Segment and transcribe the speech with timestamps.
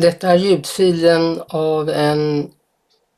[0.00, 2.50] Detta är ljudfilen av en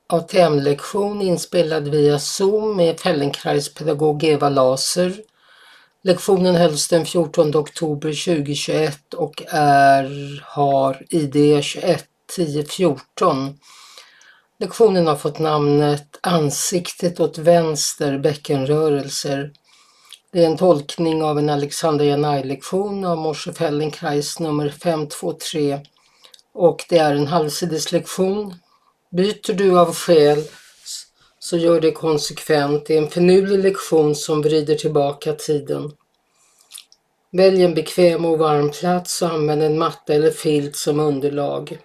[0.06, 5.14] ATM-lektion inspelad via Zoom med Fellenkraispedagog Eva Laser.
[6.02, 12.04] Lektionen hölls den 14 oktober 2021 och är, har ID 21
[12.36, 13.58] 1014.
[14.58, 19.52] Lektionen har fått namnet Ansiktet åt vänster bäckenrörelser.
[20.32, 25.80] Det är en tolkning av en Alexander Janai-lektion av Morse Fellenkrais nummer 523
[26.54, 28.54] och det är en halvsideslektion.
[29.10, 30.44] Byter du av skäl
[31.38, 32.86] så gör det konsekvent.
[32.86, 35.92] Det är en finurlig lektion som vrider tillbaka tiden.
[37.32, 41.78] Välj en bekväm och varm plats och använd en matta eller filt som underlag.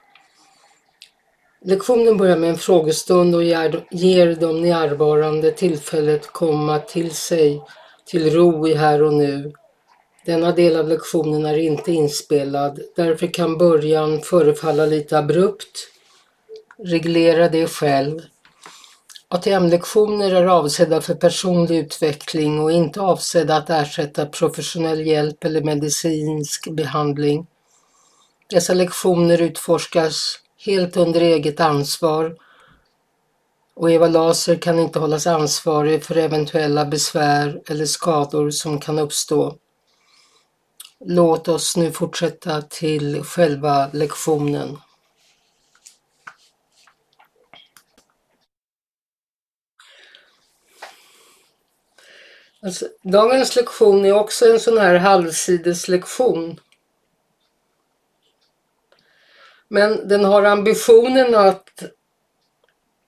[1.65, 7.61] Lektionen börjar med en frågestund och ger de närvarande tillfället komma till sig,
[8.05, 9.53] till ro i här och nu
[10.25, 15.87] denna del av lektionen är inte inspelad, därför kan början förefalla lite abrupt.
[16.77, 18.21] Reglera det själv.
[19.27, 26.71] ATM-lektioner är avsedda för personlig utveckling och inte avsedda att ersätta professionell hjälp eller medicinsk
[26.71, 27.47] behandling.
[28.49, 32.35] Dessa lektioner utforskas helt under eget ansvar
[33.75, 39.55] och Eva Laser kan inte hållas ansvarig för eventuella besvär eller skador som kan uppstå.
[41.07, 44.77] Låt oss nu fortsätta till själva lektionen.
[52.61, 56.59] Alltså, dagens lektion är också en sån här halvsideslektion.
[59.67, 61.83] Men den har ambitionen att,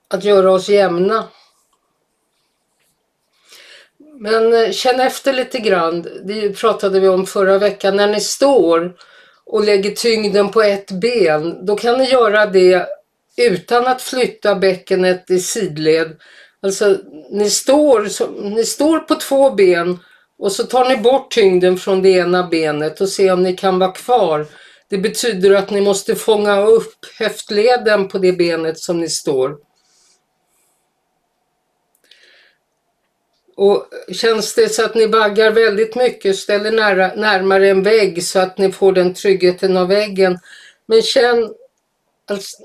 [0.07, 1.27] att göra oss jämna.
[4.19, 8.95] Men eh, känn efter lite grann, det pratade vi om förra veckan, när ni står
[9.45, 12.87] och lägger tyngden på ett ben, då kan ni göra det
[13.37, 16.17] utan att flytta bäckenet i sidled.
[16.61, 16.97] Alltså
[17.31, 18.07] ni står,
[18.55, 19.99] ni står på två ben
[20.39, 23.79] och så tar ni bort tyngden från det ena benet och ser om ni kan
[23.79, 24.45] vara kvar.
[24.89, 29.66] Det betyder att ni måste fånga upp höftleden på det benet som ni står.
[33.57, 38.39] Och känns det så att ni baggar väldigt mycket, ställer nära, närmare en vägg så
[38.39, 40.39] att ni får den tryggheten av väggen.
[40.87, 41.53] Men känn,
[42.29, 42.57] alltså,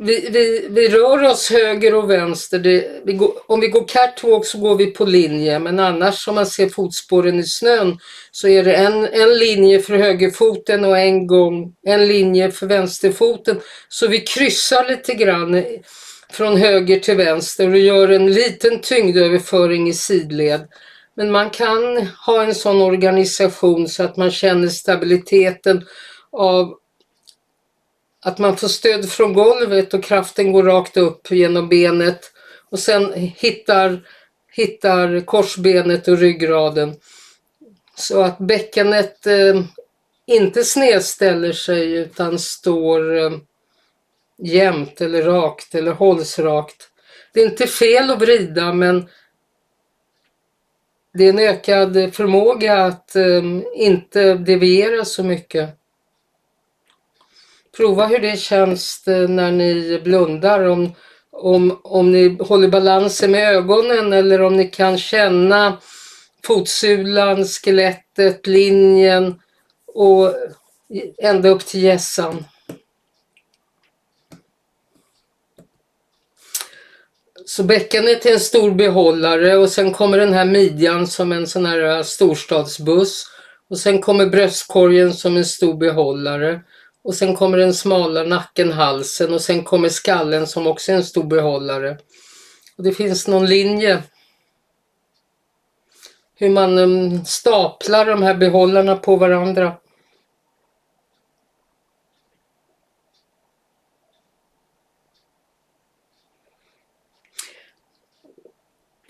[0.00, 2.58] vi, vi, vi rör oss höger och vänster.
[2.58, 6.34] Det, vi går, om vi går catwalk så går vi på linje men annars om
[6.34, 7.98] man ser fotspåren i snön
[8.30, 13.60] så är det en, en linje för högerfoten och en gång en linje för vänsterfoten.
[13.88, 15.64] Så vi kryssar lite grann
[16.32, 20.68] från höger till vänster och gör en liten tyngdöverföring i sidled.
[21.14, 25.86] Men man kan ha en sån organisation så att man känner stabiliteten
[26.32, 26.78] av
[28.24, 32.32] att man får stöd från golvet och kraften går rakt upp genom benet
[32.70, 34.00] och sen hittar,
[34.52, 36.96] hittar korsbenet och ryggraden.
[37.96, 39.62] Så att bäckenet eh,
[40.26, 43.30] inte snedställer sig utan står eh,
[44.42, 46.88] jämnt eller rakt eller hålls rakt.
[47.32, 49.08] Det är inte fel att vrida men
[51.14, 55.70] det är en ökad förmåga att um, inte deviera så mycket.
[57.76, 60.94] Prova hur det känns eh, när ni blundar, om,
[61.30, 65.78] om, om ni håller balansen med ögonen eller om ni kan känna
[66.44, 69.40] fotsulan, skelettet, linjen
[69.86, 70.34] och
[71.18, 72.44] ända upp till gässan.
[77.48, 81.66] Så bäckenet är en stor behållare och sen kommer den här midjan som en sån
[81.66, 83.26] här äh, storstadsbuss.
[83.70, 86.60] Och sen kommer bröstkorgen som en stor behållare.
[87.04, 91.04] Och sen kommer den smala nacken, halsen och sen kommer skallen som också är en
[91.04, 91.98] stor behållare.
[92.76, 94.02] Och det finns någon linje
[96.34, 99.76] hur man ähm, staplar de här behållarna på varandra.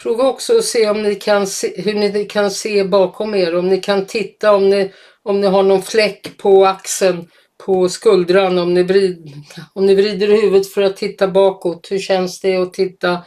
[0.02, 3.68] Prova också att se om ni kan se, hur ni kan se bakom er, om
[3.68, 4.92] ni kan titta om ni,
[5.22, 7.28] om ni har någon fläck på axeln,
[7.64, 9.32] på skuldran, om ni, vrid,
[9.74, 11.88] om ni vrider huvudet för att titta bakåt.
[11.90, 13.22] Hur känns det att titta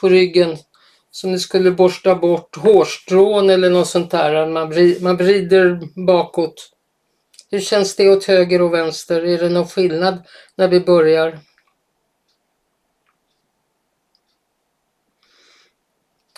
[0.00, 0.56] på ryggen?
[1.10, 6.70] Som ni skulle borsta bort hårstrån eller något sånt där, man, vrid, man vrider bakåt.
[7.50, 9.24] Hur känns det åt höger och vänster?
[9.24, 10.22] Är det någon skillnad
[10.56, 11.38] när vi börjar?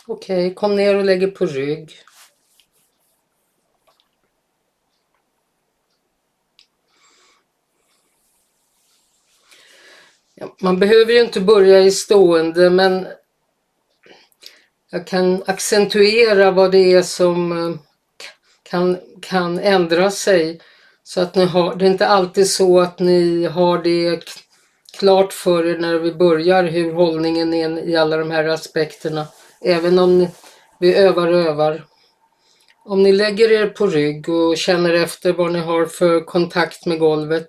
[0.06, 1.92] Okej, okay, kom ner och lägg er på rygg.
[10.34, 13.06] Ja, man behöver ju inte börja i stående men
[14.90, 17.76] jag kan accentuera vad det är som eh,
[18.62, 20.60] kan, kan ändra sig.
[21.02, 24.24] Så att ni har, det är inte alltid så att ni har det
[24.98, 29.26] klart för er när vi börjar hur hållningen är i alla de här aspekterna.
[29.64, 30.28] Även om
[30.80, 31.84] vi övar och övar.
[32.84, 36.98] Om ni lägger er på rygg och känner efter vad ni har för kontakt med
[36.98, 37.48] golvet.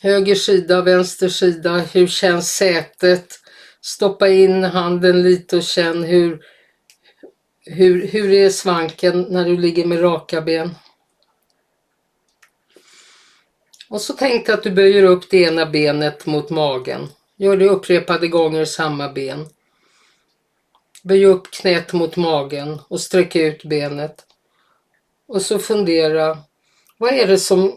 [0.00, 3.38] Höger sida, vänster sida, hur känns sätet?
[3.80, 6.40] Stoppa in handen lite och känn hur,
[7.64, 10.74] hur, hur är svanken när du ligger med raka ben?
[13.92, 17.08] Och så tänk att du böjer upp det ena benet mot magen.
[17.36, 19.46] Gör det upprepade gånger samma ben.
[21.02, 24.24] Böj upp knät mot magen och sträck ut benet.
[25.28, 26.38] Och så fundera,
[26.98, 27.72] vad är det som,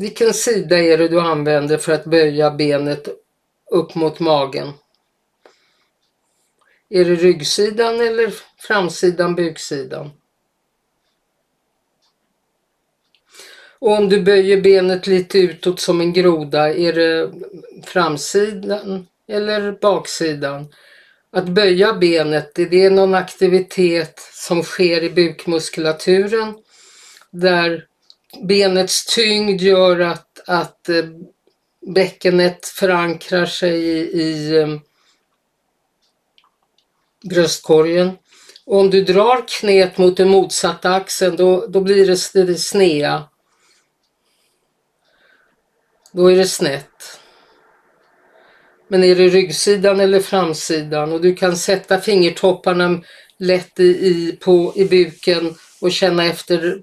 [0.00, 3.08] vilken sida är det du använder för att böja benet
[3.70, 4.72] upp mot magen?
[6.88, 10.10] Är det ryggsidan eller framsidan, buksidan?
[13.78, 17.30] Och om du böjer benet lite utåt som en groda, är det
[17.84, 20.68] framsidan eller baksidan?
[21.32, 26.54] Att böja benet, är det någon aktivitet som sker i bukmuskulaturen
[27.30, 27.84] där
[28.42, 31.04] benets tyngd gör att, att eh,
[31.94, 34.68] bäckenet förankrar sig i, i eh,
[37.28, 38.10] bröstkorgen.
[38.66, 43.24] Och om du drar knät mot den motsatta axeln då, då blir det, det snea.
[46.16, 47.20] Då är det snett.
[48.88, 53.02] Men är det ryggsidan eller framsidan och du kan sätta fingertopparna
[53.38, 56.82] lätt i, i, på, i buken och känna efter.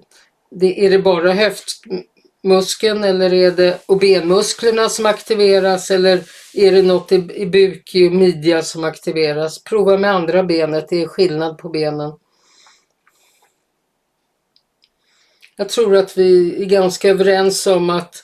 [0.50, 6.22] Det, är det bara höftmuskeln eller är det och benmusklerna som aktiveras eller
[6.54, 9.64] är det något i, i buk och midja som aktiveras?
[9.64, 12.12] Prova med andra benet, det är skillnad på benen.
[15.56, 18.23] Jag tror att vi är ganska överens om att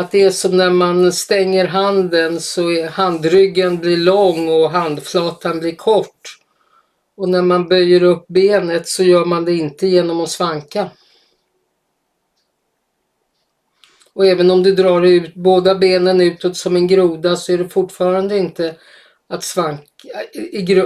[0.00, 5.60] att det är som när man stänger handen så är handryggen blir lång och handflatan
[5.60, 6.38] blir kort.
[7.16, 10.90] Och när man böjer upp benet så gör man det inte genom att svanka.
[14.12, 17.68] Och även om du drar ut båda benen utåt som en groda så är det
[17.68, 18.74] fortfarande inte
[19.28, 19.84] att svanka.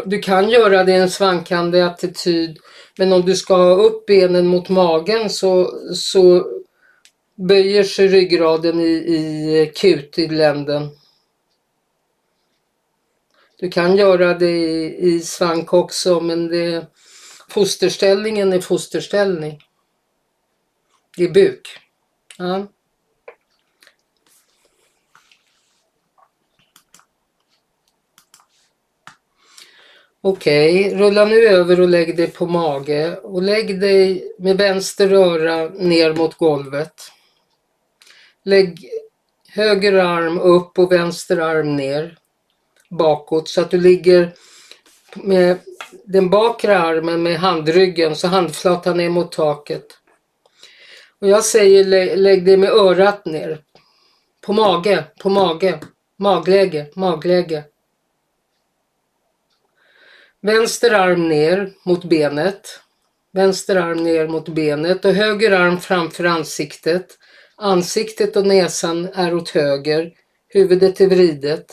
[0.05, 2.59] Du kan göra det i en svankande attityd
[2.99, 6.47] men om du ska ha upp benen mot magen så, så
[7.35, 10.89] böjer sig ryggraden i, i kutidländen.
[13.59, 16.87] Du kan göra det i, i svank också men det,
[17.49, 19.59] fosterställningen är fosterställning.
[21.17, 21.79] Det är buk.
[22.39, 22.67] Ja.
[30.21, 30.99] Okej, okay.
[30.99, 36.13] rulla nu över och lägg dig på mage och lägg dig med vänster öra ner
[36.13, 37.14] mot golvet.
[38.45, 38.91] Lägg
[39.49, 42.19] höger arm upp och vänster arm ner
[42.91, 44.35] bakåt så att du ligger
[45.17, 45.59] med
[46.05, 49.87] den bakre armen med handryggen så handflatan är mot taket.
[51.21, 53.61] Och jag säger lä lägg dig med örat ner.
[54.41, 55.81] På mage, på mage,
[56.19, 57.65] magläge, magläge.
[60.41, 62.81] Vänster arm ner mot benet.
[63.33, 67.19] Vänster arm ner mot benet och höger arm framför ansiktet.
[67.57, 70.13] Ansiktet och näsan är åt höger,
[70.49, 71.67] huvudet är vridet.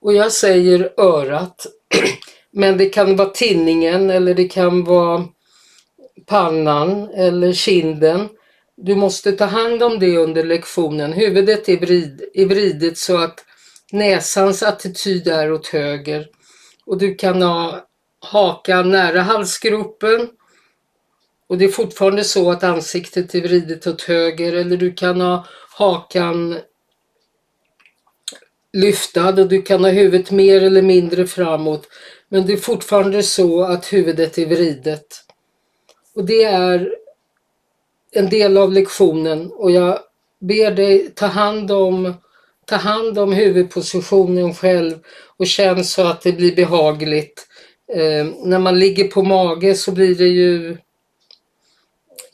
[0.00, 1.66] Och jag säger örat,
[2.52, 5.24] men det kan vara tinningen eller det kan vara
[6.26, 8.28] pannan eller kinden.
[8.76, 11.12] Du måste ta hand om det under lektionen.
[11.12, 13.44] Huvudet är, vrid, är vridet så att
[13.92, 16.26] näsans attityd är åt höger.
[16.86, 17.86] Och du kan ha
[18.20, 20.28] hakan nära halsgropen
[21.46, 25.46] och det är fortfarande så att ansiktet är vridet åt höger eller du kan ha
[25.78, 26.58] hakan
[28.72, 31.88] lyftad och du kan ha huvudet mer eller mindre framåt.
[32.28, 35.06] Men det är fortfarande så att huvudet är vridet.
[36.14, 36.94] Och det är
[38.12, 39.98] en del av lektionen och jag
[40.40, 42.14] ber dig ta hand om,
[42.66, 44.98] ta hand om huvudpositionen själv
[45.36, 47.46] och känn så att det blir behagligt.
[47.92, 50.76] Eh, när man ligger på mage så blir det ju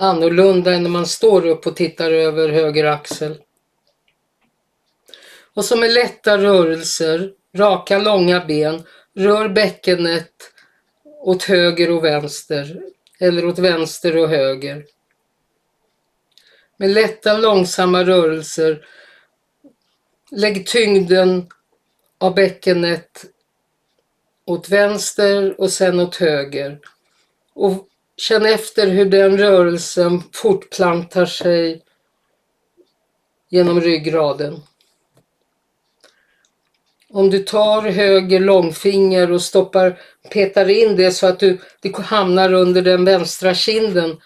[0.00, 3.42] annorlunda än när man står upp och tittar över höger axel.
[5.54, 8.82] Och så med lätta rörelser, raka långa ben,
[9.16, 10.32] rör bäckenet
[11.04, 12.80] åt höger och vänster
[13.20, 14.84] eller åt vänster och höger.
[16.76, 18.86] med lätta långsamma rörelser.
[20.30, 21.46] Lägg tyngden
[22.18, 23.24] av bäckenet
[24.44, 26.80] åt vänster och sen åt höger.
[27.54, 27.89] Och
[28.20, 31.82] känn efter hur den rörelsen fortplantar sig
[33.50, 34.62] genom ryggraden.
[37.10, 39.98] Om du tar höger långfinger och stoppar,
[40.30, 44.16] petar in det så att du, det hamnar under den vänstra kinden.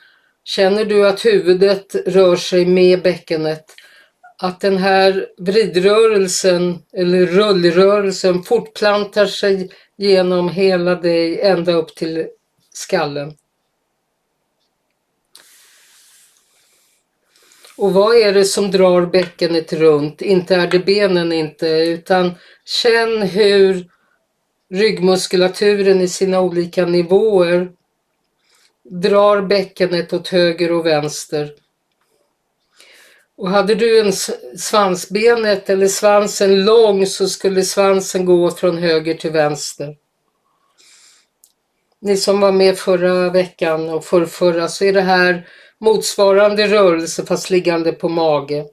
[0.45, 3.65] Känner du att huvudet rör sig med bäckenet?
[4.39, 12.27] Att den här vridrörelsen eller rullrörelsen fortplantar sig genom hela dig ända upp till
[12.73, 13.35] skallen.
[17.77, 20.23] Och vad är det som drar bäckenet runt?
[20.23, 23.87] Inte är det benen inte, utan känn hur
[24.71, 27.73] ryggmuskulaturen i sina olika nivåer
[28.91, 31.53] drar bäckenet åt höger och vänster.
[33.37, 34.13] Och hade du en
[34.59, 39.97] svansbenet eller svansen lång så skulle svansen gå från höger till vänster.
[42.01, 45.49] Ni som var med förra veckan och förrförra så är det här
[45.81, 48.65] motsvarande rörelse fast liggande på mage.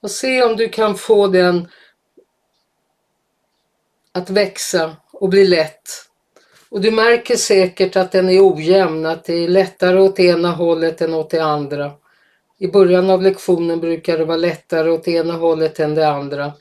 [0.00, 1.68] Och se om du kan få den
[4.12, 6.08] att växa och bli lätt.
[6.70, 11.00] Och du märker säkert att den är ojämn, att det är lättare åt ena hållet
[11.00, 11.92] än åt det andra.
[12.58, 16.52] I början av lektionen brukar det vara lättare åt ena hållet än det andra.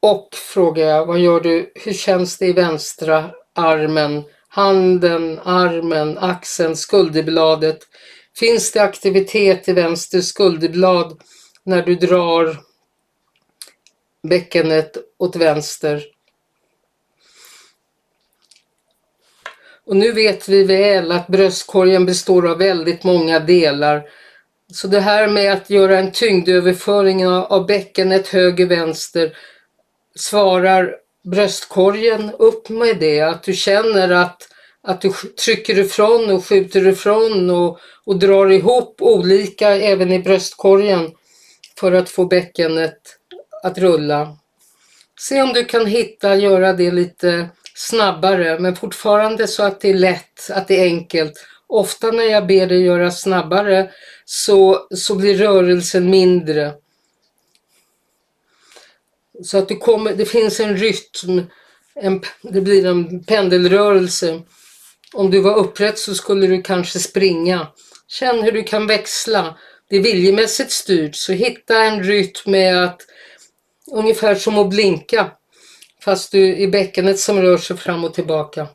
[0.00, 6.76] Och frågar jag, vad gör du, hur känns det i vänstra armen, handen, armen, axeln,
[6.76, 7.78] skulderbladet?
[8.38, 11.20] Finns det aktivitet i vänster skulderblad
[11.64, 12.56] när du drar
[14.22, 16.04] bäckenet åt vänster?
[19.86, 24.08] Och nu vet vi väl att bröstkorgen består av väldigt många delar.
[24.72, 29.36] Så det här med att göra en tyngdöverföring av bäckenet höger-vänster
[30.14, 34.48] svarar bröstkorgen upp med det, att du känner att,
[34.86, 35.12] att du
[35.44, 41.12] trycker ifrån och skjuter ifrån och, och drar ihop olika även i bröstkorgen
[41.80, 42.98] för att få bäckenet
[43.62, 44.36] att rulla.
[45.20, 49.94] Se om du kan hitta, göra det lite snabbare men fortfarande så att det är
[49.94, 51.46] lätt, att det är enkelt.
[51.66, 53.90] Ofta när jag ber dig göra snabbare
[54.24, 56.74] så, så blir rörelsen mindre.
[59.44, 61.42] Så att det, kommer, det finns en rytm,
[61.94, 64.42] en, det blir en pendelrörelse.
[65.12, 67.66] Om du var upprätt så skulle du kanske springa.
[68.08, 69.58] Känn hur du kan växla.
[69.88, 73.00] Det är viljemässigt styrt, så hitta en rytm med att
[73.92, 75.30] ungefär som att blinka
[76.06, 78.68] fast du i bäckenet som rör sig fram och tillbaka.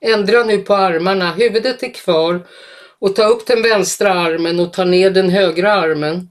[0.00, 2.46] Ändra nu på armarna, huvudet är kvar
[2.98, 6.28] och ta upp den vänstra armen och ta ner den högra armen.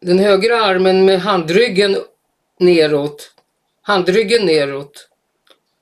[0.00, 1.96] Den högra armen med handryggen
[2.64, 3.30] neråt,
[3.82, 5.08] handryggen neråt.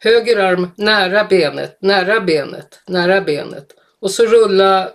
[0.02, 3.66] Höger arm nära benet, nära benet, nära benet.
[4.00, 4.90] Och så rulla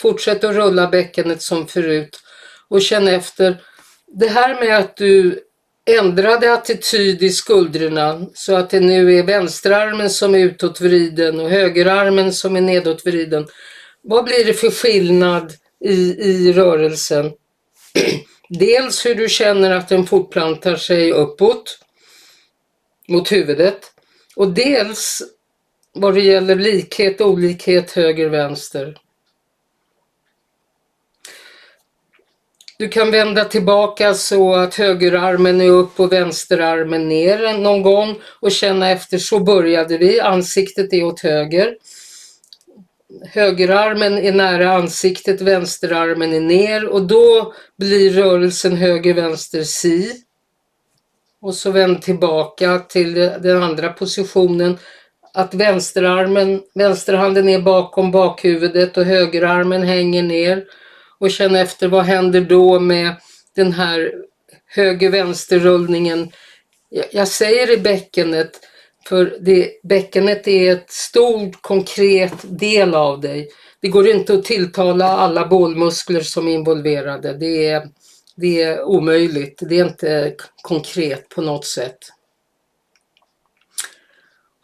[0.00, 2.20] Fortsätt att rulla bäckenet som förut
[2.68, 3.56] och känn efter.
[4.06, 5.40] Det här med att du
[5.98, 12.32] ändrade attityd i skuldrorna så att det nu är vänsterarmen som är utåtvriden och högerarmen
[12.32, 13.46] som är nedåtvriden.
[14.02, 15.52] Vad blir det för skillnad
[15.84, 17.32] i, i rörelsen?
[18.52, 21.78] Dels hur du känner att den fortplantar sig uppåt
[23.08, 23.92] mot huvudet
[24.36, 25.22] och dels
[25.92, 28.96] vad det gäller likhet och olikhet höger-vänster.
[32.78, 38.52] Du kan vända tillbaka så att högerarmen är upp och vänsterarmen ner någon gång och
[38.52, 40.20] känna efter så började vi.
[40.20, 41.76] Ansiktet är åt höger.
[43.32, 50.22] Högerarmen är nära ansiktet, vänsterarmen är ner och då blir rörelsen höger-vänster si.
[51.42, 54.78] Och så vänd tillbaka till den andra positionen.
[55.34, 60.64] Att vänsterarmen, vänsterhanden är bakom bakhuvudet och högerarmen hänger ner
[61.18, 63.14] och känn efter vad händer då med
[63.56, 64.12] den här
[64.66, 66.32] höger-vänster-rullningen.
[67.12, 68.50] Jag säger i bäckenet
[69.08, 73.48] för det, bäckenet är ett stort konkret del av dig.
[73.80, 77.32] Det går inte att tilltala alla bålmuskler som är involverade.
[77.32, 77.88] Det är,
[78.36, 79.62] det är omöjligt.
[79.68, 81.98] Det är inte konkret på något sätt.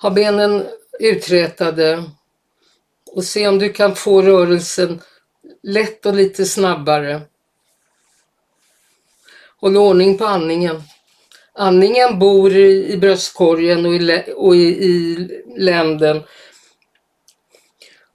[0.03, 0.67] Ha benen
[1.01, 2.05] uträtade
[3.13, 5.01] och se om du kan få rörelsen
[5.63, 7.21] lätt och lite snabbare.
[9.61, 10.83] Håll ordning på andningen
[11.57, 16.23] andningen bor i, bröstkorgen och i, och i, i länden.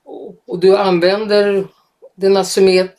[0.03, 1.67] Och, och du använder
[2.15, 2.95] den asymmet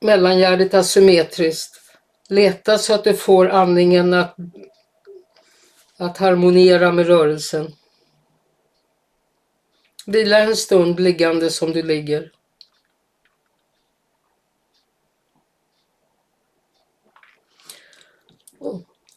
[0.00, 1.80] mellangärdet asymmetriskt.
[2.28, 4.36] Leta så att du får andningen att,
[5.96, 7.72] att harmoniera med rörelsen.
[10.06, 12.32] Vila en stund liggande som du ligger.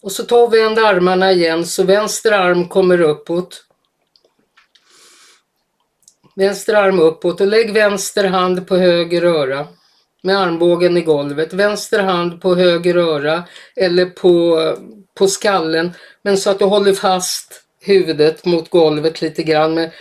[0.01, 3.65] Och så ta och vänd armarna igen så vänster arm kommer uppåt.
[6.36, 9.67] Vänster arm uppåt och lägg vänster hand på höger öra
[10.24, 11.53] med armbågen i golvet.
[11.53, 13.43] Vänster hand på höger öra
[13.75, 14.58] eller på,
[15.17, 15.91] på skallen
[16.24, 19.91] men så att du håller fast huvudet mot golvet lite grann med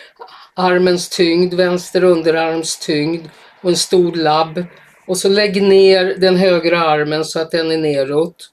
[0.54, 3.26] armens tyngd, vänster underarms tyngd
[3.62, 4.64] och en stor labb.
[5.06, 8.50] Och så lägg ner den högra armen så att den är neråt.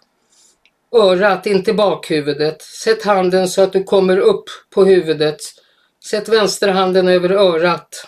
[0.98, 2.62] Örat, inte bakhuvudet.
[2.62, 5.38] Sätt handen så att du kommer upp på huvudet.
[6.10, 8.08] Sätt vänsterhanden över örat.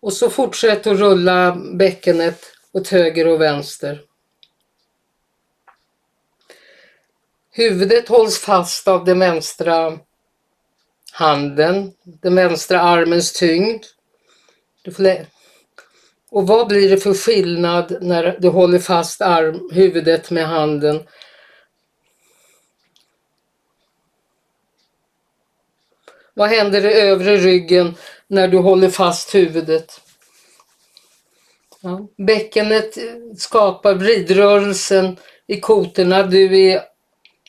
[0.00, 2.40] Och så fortsätt att rulla bäckenet
[2.72, 4.02] åt höger och vänster.
[7.50, 9.98] Huvudet hålls fast av den vänstra
[11.12, 13.84] handen, den vänstra armens tyngd
[16.32, 21.00] och vad blir det för skillnad när du håller fast arm, huvudet med handen?
[26.34, 27.94] Vad händer i övre ryggen
[28.26, 30.00] när du håller fast huvudet?
[31.80, 32.08] Ja.
[32.26, 32.98] Bäckenet
[33.38, 36.22] skapar vridrörelsen i kotorna.
[36.22, 36.82] Du är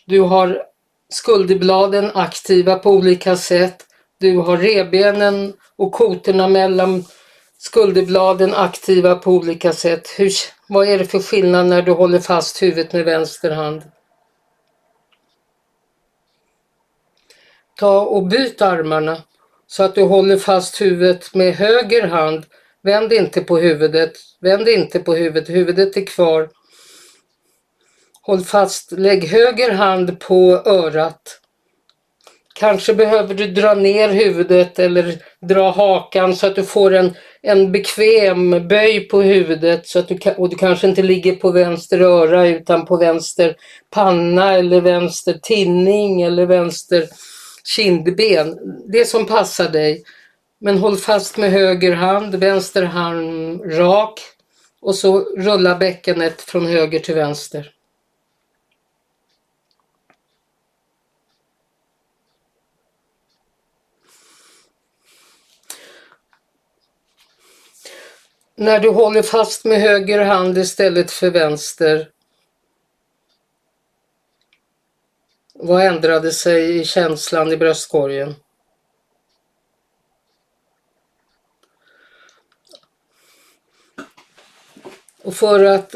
[0.06, 0.64] du har
[1.10, 3.86] skulderbladen aktiva på olika sätt.
[4.20, 7.06] Du har rebenen och kotorna mellan
[7.66, 10.08] skulderbladen aktiva på olika sätt.
[10.18, 10.32] Hur,
[10.68, 13.82] vad är det för skillnad när du håller fast huvudet med vänster hand?
[17.80, 19.18] Ta och byt armarna
[19.68, 22.46] så att du håller fast huvudet med höger hand.
[22.82, 26.50] Vänd inte på huvudet, vänd inte på huvudet, huvudet är kvar.
[28.22, 31.40] Håll fast, lägg höger hand på örat.
[32.56, 37.14] Kanske behöver du dra ner huvudet eller dra hakan så att du får en,
[37.46, 42.00] en bekväm böj på huvudet så att du, och du kanske inte ligger på vänster
[42.00, 43.56] öra utan på vänster
[43.90, 47.08] panna eller vänster tinning eller vänster
[47.64, 48.58] kindben.
[48.88, 50.04] Det som passar dig.
[50.60, 54.20] Men håll fast med höger hand, vänster hand rak
[54.82, 57.73] och så rulla bäckenet från höger till vänster.
[68.64, 72.10] När du håller fast med höger hand istället för vänster.
[75.54, 78.36] Vad ändrade sig i känslan i bröstkorgen?
[85.24, 85.96] Och för att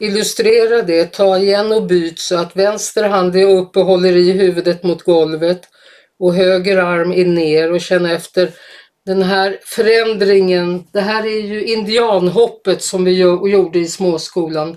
[0.00, 4.32] illustrera det, ta igen och byt så att vänster hand är upp och håller i
[4.32, 5.68] huvudet mot golvet
[6.18, 8.50] och höger arm är ner och känn efter
[9.06, 14.76] den här förändringen, det här är ju indianhoppet som vi gjorde i småskolan.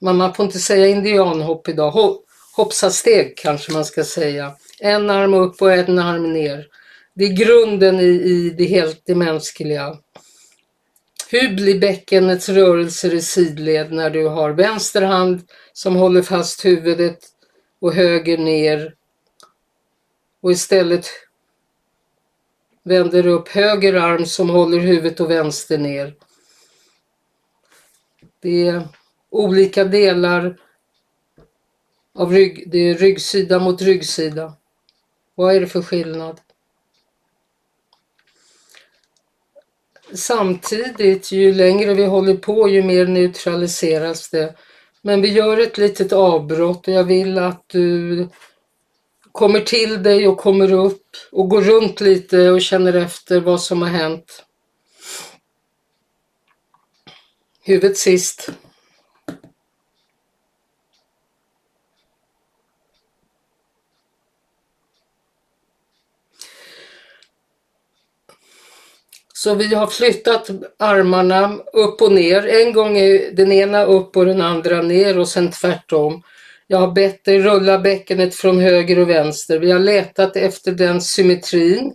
[0.00, 2.16] Men man får inte säga indianhopp idag,
[2.56, 4.52] hoppsasteg kanske man ska säga.
[4.80, 6.66] En arm upp och en arm ner.
[7.14, 9.96] Det är grunden i, i det helt det mänskliga.
[11.30, 15.40] Hur blir bäckenets rörelser i sidled när du har vänster hand
[15.72, 17.18] som håller fast huvudet
[17.80, 18.94] och höger ner
[20.42, 21.06] och istället
[22.88, 26.14] Vänder upp höger arm som håller huvudet och vänster ner.
[28.42, 28.88] Det är
[29.30, 30.56] olika delar
[32.14, 34.52] av rygg, det är ryggsida mot ryggsida.
[35.34, 36.40] Vad är det för skillnad?
[40.14, 44.54] Samtidigt, ju längre vi håller på, ju mer neutraliseras det.
[45.02, 48.28] Men vi gör ett litet avbrott och jag vill att du
[49.38, 53.82] kommer till dig och kommer upp och går runt lite och känner efter vad som
[53.82, 54.44] har hänt.
[57.62, 58.50] Huvudet sist.
[69.34, 72.46] Så vi har flyttat armarna upp och ner.
[72.46, 76.22] En gång är den ena upp och den andra ner och sen tvärtom.
[76.70, 79.58] Jag har bett dig rulla bäckenet från höger och vänster.
[79.58, 81.92] Vi har letat efter den symmetrin.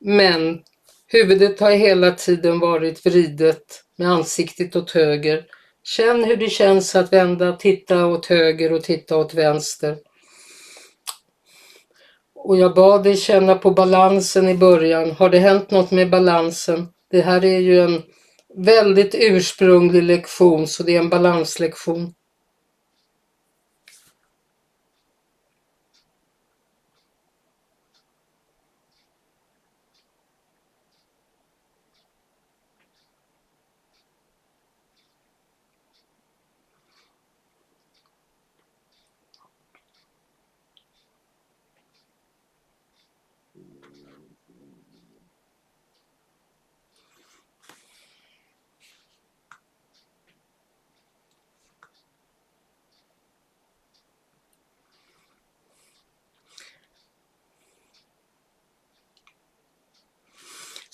[0.00, 0.60] Men
[1.06, 5.44] huvudet har hela tiden varit vridet med ansiktet åt höger.
[5.84, 9.96] Känn hur det känns att vända, titta åt höger och titta åt vänster.
[12.34, 15.10] Och jag bad dig känna på balansen i början.
[15.10, 16.88] Har det hänt något med balansen?
[17.10, 18.02] Det här är ju en
[18.56, 22.14] väldigt ursprunglig lektion så det är en balanslektion.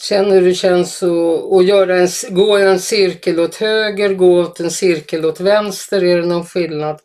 [0.09, 4.61] Känn hur det känns att, att göra en, gå en cirkel åt höger, gå åt
[4.61, 6.05] en cirkel åt vänster.
[6.05, 7.01] Är det någon skillnad?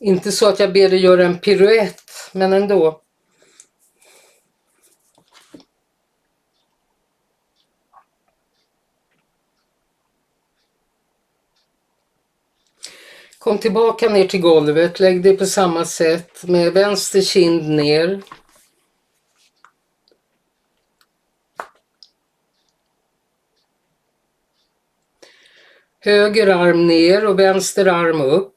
[0.00, 3.00] Inte så att jag ber dig göra en piruett, men ändå.
[13.38, 18.22] Kom tillbaka ner till golvet, lägg dig på samma sätt med vänster kind ner.
[26.02, 28.54] Höger arm ner och vänster arm upp.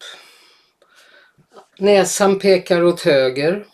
[1.79, 3.65] Näsan pekar åt höger.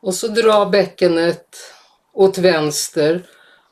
[0.00, 1.56] Och så dra bäckenet
[2.12, 3.26] åt vänster.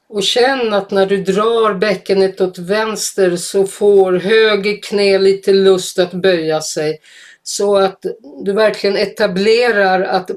[0.08, 5.98] Och känn att när du drar bäckenet åt vänster så får höger knä lite lust
[5.98, 7.00] att böja sig.
[7.42, 8.06] Så att
[8.44, 10.30] du verkligen etablerar att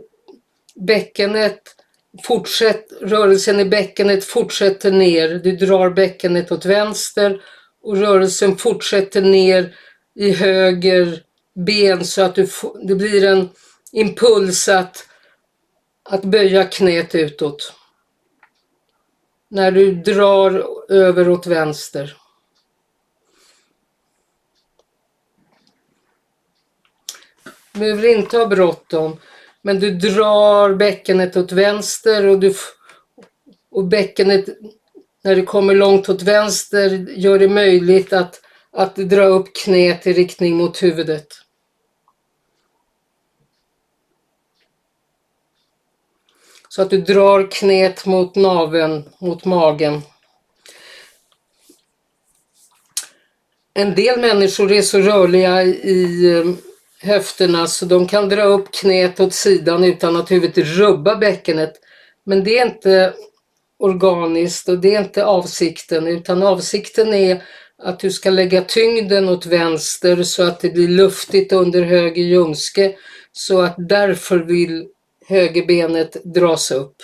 [0.76, 1.79] bäckenet
[2.24, 5.30] Fortsätt, rörelsen i bäckenet fortsätter ner.
[5.30, 7.42] Du drar bäckenet åt vänster
[7.82, 9.76] och rörelsen fortsätter ner
[10.16, 11.24] i höger
[11.66, 12.48] ben så att du,
[12.84, 13.50] det blir en
[13.92, 15.08] impuls att,
[16.04, 17.74] att böja knät utåt.
[19.50, 22.18] När du drar över åt vänster.
[27.72, 29.20] Du behöver inte ha bråttom.
[29.62, 32.54] Men du drar bäckenet åt vänster och, du,
[33.72, 34.46] och bäckenet
[35.24, 38.42] när det kommer långt åt vänster gör det möjligt att,
[38.72, 41.28] att dra upp knät i riktning mot huvudet.
[46.70, 50.02] Så att du drar knät mot naven, mot magen.
[53.74, 56.69] En del människor är så rörliga i eh,
[57.02, 61.74] höfterna så de kan dra upp knät åt sidan utan att huvudet rubbar bäckenet.
[62.26, 63.14] Men det är inte
[63.80, 67.44] organiskt och det är inte avsikten utan avsikten är
[67.84, 72.96] att du ska lägga tyngden åt vänster så att det blir luftigt under höger ljumske
[73.32, 74.88] så att därför vill
[75.28, 76.96] högerbenet dras upp.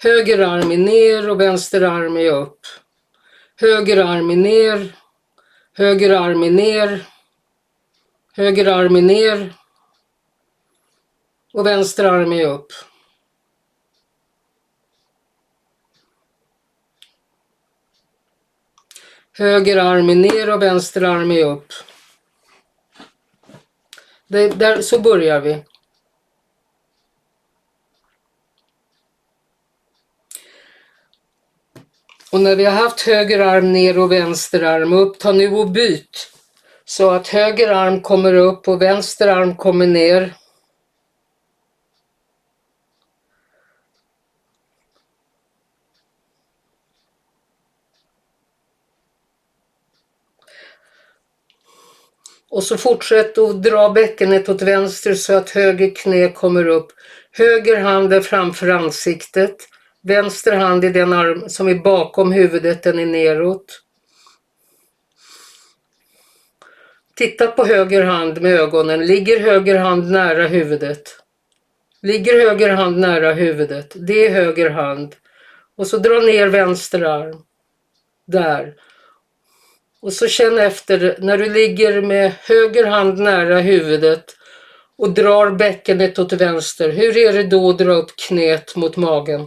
[0.00, 2.60] Höger arm är ner och vänster arm är upp.
[3.56, 4.96] Höger arm är ner.
[5.72, 7.04] Höger arm är ner.
[8.32, 9.54] Höger arm är ner.
[11.52, 12.72] Och vänster arm är upp.
[19.32, 21.72] Höger arm är ner och vänster arm är upp.
[24.26, 25.64] Det, där, så börjar vi.
[32.32, 35.70] Och när vi har haft höger arm ner och vänster arm upp, ta nu och
[35.70, 36.32] byt.
[36.84, 40.34] Så att höger arm kommer upp och vänster arm kommer ner.
[52.50, 56.92] Och så fortsätt att dra bäckenet åt vänster så att höger knä kommer upp.
[57.32, 59.56] Höger hand är framför ansiktet.
[60.02, 63.82] Vänster hand i den arm som är bakom huvudet, den är neråt.
[67.16, 69.06] Titta på höger hand med ögonen.
[69.06, 71.02] Ligger höger hand nära huvudet?
[72.02, 73.92] Ligger höger hand nära huvudet?
[73.94, 75.16] Det är höger hand.
[75.76, 77.42] Och så dra ner vänster arm.
[78.26, 78.74] Där.
[80.00, 84.24] Och så känn efter när du ligger med höger hand nära huvudet
[84.96, 86.88] och drar bäckenet åt vänster.
[86.88, 89.46] Hur är det då att dra upp knät mot magen?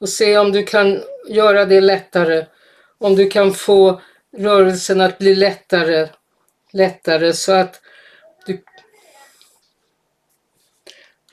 [0.00, 2.46] Och se om du kan göra det lättare.
[2.98, 4.00] Om du kan få
[4.36, 6.08] rörelsen att bli lättare,
[6.72, 7.80] lättare så att
[8.46, 8.62] du,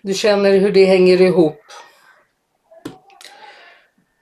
[0.02, 1.60] du känner hur det hänger ihop.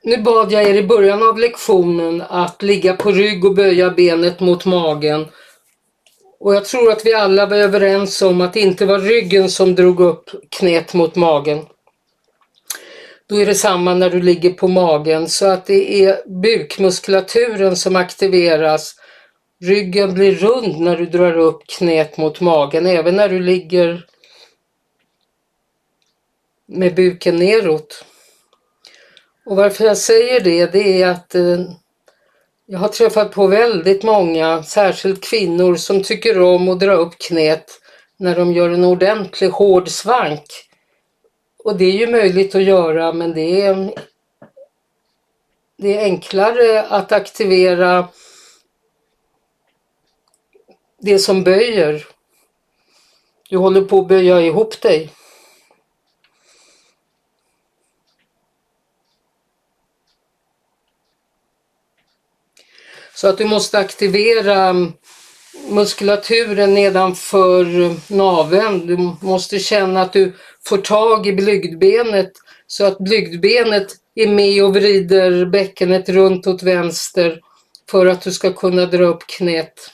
[0.04, 4.40] Nu bad jag er i början av lektionen att ligga på rygg och böja benet
[4.40, 5.28] mot magen.
[6.40, 9.76] Och jag tror att vi alla var överens om att det inte var ryggen som
[9.76, 11.66] drog upp knät mot magen.
[13.32, 17.96] Då är det samma när du ligger på magen så att det är bukmuskulaturen som
[17.96, 18.96] aktiveras.
[19.62, 24.06] Ryggen blir rund när du drar upp knät mot magen även när du ligger
[26.68, 28.06] med buken neråt.
[29.46, 31.60] Och varför jag säger det, det är att eh,
[32.66, 37.80] jag har träffat på väldigt många, särskilt kvinnor, som tycker om att dra upp knät
[38.18, 40.71] när de gör en ordentlig hård svank.
[41.64, 43.94] Och det är ju möjligt att göra men det är,
[45.78, 48.08] det är enklare att aktivera
[51.00, 52.08] det som böjer.
[53.50, 55.14] Du håller på att böja ihop dig.
[63.14, 64.76] Så att du måste aktivera
[65.70, 67.66] muskulaturen nedanför
[68.14, 68.88] naveln.
[68.88, 70.34] Du måste känna att du
[70.66, 72.32] får tag i blygdbenet
[72.68, 77.42] så att blygdbenet är med och vrider bäckenet runt åt vänster
[77.90, 79.92] för att du ska kunna dra upp knät.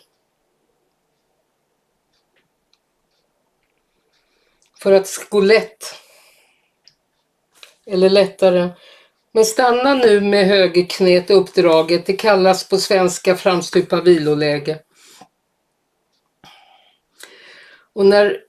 [4.80, 5.96] För att det ska gå lätt.
[7.86, 8.70] Eller lättare.
[9.32, 12.06] Men stanna nu med högerknät uppdraget.
[12.06, 14.80] Det kallas på svenska framstupa viloläge.
[17.94, 18.47] Och när,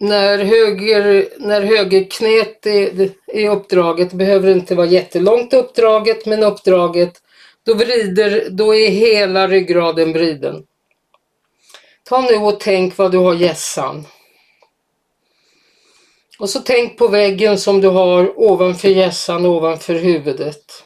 [0.00, 7.22] när, höger, när högerknät är, är uppdraget, behöver det inte vara jättelångt uppdraget, men uppdraget,
[7.64, 10.64] då, vrider, då är hela ryggraden vriden.
[12.08, 14.06] Ta nu och tänk vad du har gässan.
[16.38, 20.84] Och så tänk på väggen som du har ovanför gässan, ovanför huvudet.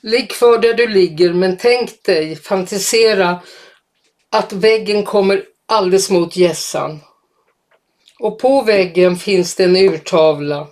[0.00, 3.40] Ligg kvar där du ligger men tänk dig, fantisera
[4.30, 7.00] att väggen kommer alldeles mot gässan.
[8.24, 10.66] Och på väggen finns det en urtavla.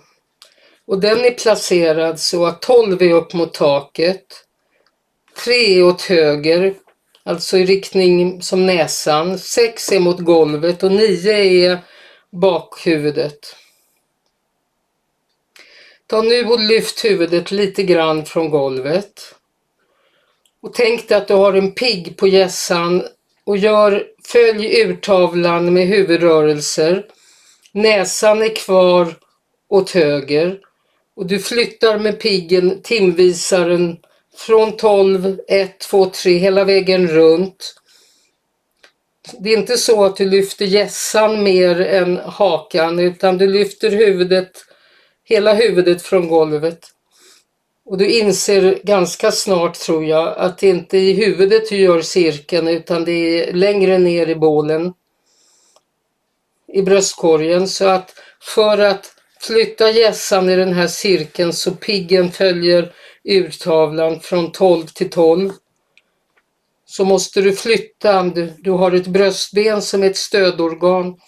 [0.87, 4.25] Och den är placerad så att 12 är upp mot taket.
[5.45, 6.73] 3 är åt höger,
[7.23, 9.39] alltså i riktning som näsan.
[9.39, 11.77] 6 är mot golvet och 9 är
[12.31, 13.55] bakhuvudet.
[16.07, 19.35] Ta nu och lyft huvudet lite grann från golvet.
[20.61, 23.03] Och tänk dig att du har en pigg på gässan
[23.43, 27.05] och gör, följ urtavlan med huvudrörelser.
[27.73, 29.15] Näsan är kvar
[29.69, 30.59] åt höger
[31.15, 33.97] och du flyttar med piggen timvisaren
[34.37, 37.75] från 12, 1, 2, 3 hela vägen runt.
[39.39, 44.51] Det är inte så att du lyfter gässan mer än hakan utan du lyfter huvudet,
[45.23, 46.79] hela huvudet från golvet.
[47.85, 52.01] Och du inser ganska snart tror jag att det inte är i huvudet du gör
[52.01, 54.93] cirkeln utan det är längre ner i bålen.
[56.73, 62.93] I bröstkorgen så att för att flytta gässan i den här cirkeln så piggen följer
[63.23, 65.51] urtavlan från 12 till 12
[66.85, 71.19] så måste du flytta, du, du har ett bröstben som är ett stödorgan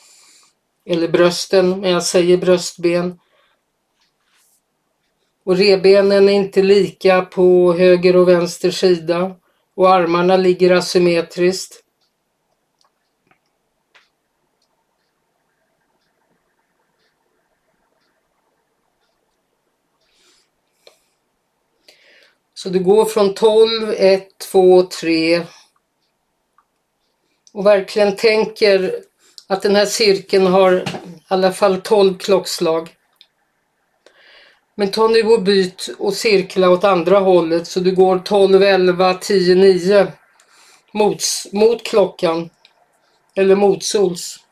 [0.86, 3.20] eller brösten, men jag säger bröstben
[5.46, 9.36] och rebenen är inte lika på höger och vänster sida
[9.76, 11.85] och armarna ligger asymmetriskt.
[22.66, 25.42] Så du går från 12, 1, 2, 3
[27.54, 28.96] och verkligen tänker
[29.48, 30.84] att den här cirkeln har i
[31.28, 32.96] alla fall 12 klockslag.
[34.76, 39.14] Men ta nu och byt och cirkla åt andra hållet så du går 12, 11,
[39.14, 40.08] 10, 9
[40.94, 42.50] mot, mot klockan
[43.36, 44.45] eller motsols.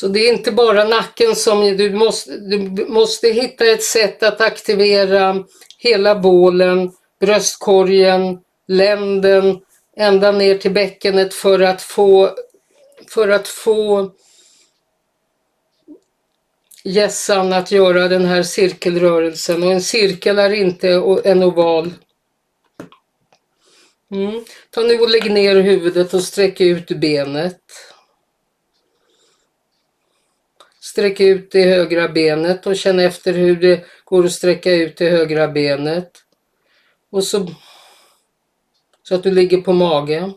[0.00, 4.40] Så det är inte bara nacken som du måste, du måste hitta ett sätt att
[4.40, 5.44] aktivera
[5.78, 9.60] hela bålen bröstkorgen, länden,
[9.96, 12.30] ända ner till bäckenet för att få,
[13.08, 14.10] för att få
[16.84, 20.88] gässan att göra den här cirkelrörelsen och en cirkel är inte
[21.24, 21.92] en oval.
[24.10, 24.44] Mm.
[24.70, 27.60] Ta nu och lägg ner huvudet och sträck ut benet.
[30.98, 35.10] Sträck ut det högra benet och känn efter hur det går att sträcka ut det
[35.10, 36.10] högra benet.
[37.10, 37.54] Och så,
[39.02, 40.32] så att du ligger på mage.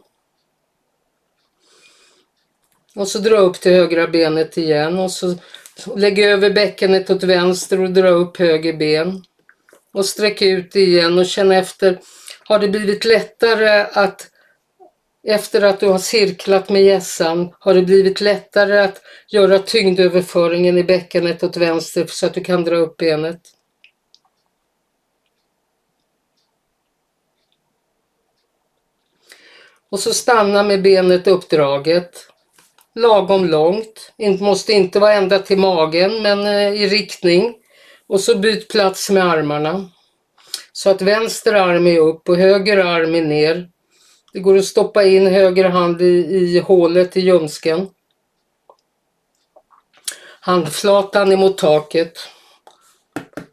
[2.95, 5.36] Och så dra upp det högra benet igen och så
[5.95, 9.24] lägg över bäckenet åt vänster och dra upp höger ben.
[9.93, 12.00] Och sträck ut det igen och känn efter,
[12.43, 14.31] har det blivit lättare att
[15.23, 20.84] efter att du har cirklat med gässan har det blivit lättare att göra tyngdöverföringen i
[20.84, 23.41] bäckenet åt vänster så att du kan dra upp benet.
[29.89, 32.27] Och så stanna med benet uppdraget.
[32.95, 34.13] Lagom långt.
[34.17, 37.55] Det måste inte vara ända till magen men eh, i riktning.
[38.07, 39.89] Och så byt plats med armarna.
[40.71, 43.70] Så att vänster arm är upp och höger arm är ner.
[44.34, 47.89] Det går att stoppa in höger hand i, i hålet i ljumsken.
[50.39, 52.17] Handflatan emot taket.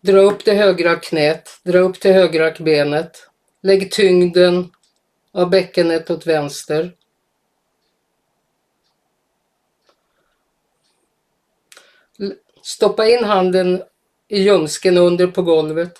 [0.00, 3.28] Dra upp det högra knät, dra upp det högra benet.
[3.62, 4.70] Lägg tyngden
[5.32, 6.92] av bäckenet åt vänster.
[12.62, 13.82] Stoppa in handen
[14.28, 15.92] i ljumsken under på golvet.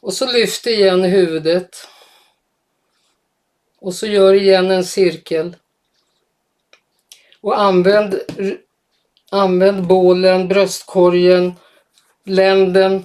[0.00, 1.88] Och så lyft igen huvudet.
[3.80, 5.56] Och så gör igen en cirkel.
[7.40, 8.20] Och använd,
[9.30, 11.52] använd bålen, bröstkorgen,
[12.24, 13.04] länden.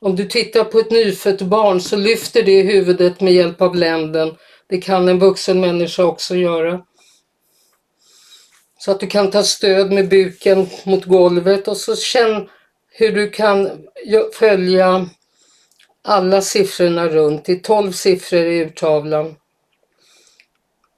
[0.00, 4.36] Om du tittar på ett nyfött barn så lyfter det huvudet med hjälp av länden.
[4.66, 6.82] Det kan en vuxen människa också göra.
[8.78, 12.48] Så att du kan ta stöd med buken mot golvet och så känn
[12.90, 13.70] hur du kan
[14.34, 15.08] följa
[16.04, 17.44] alla siffrorna runt.
[17.44, 19.34] Det är 12 siffror i urtavlan.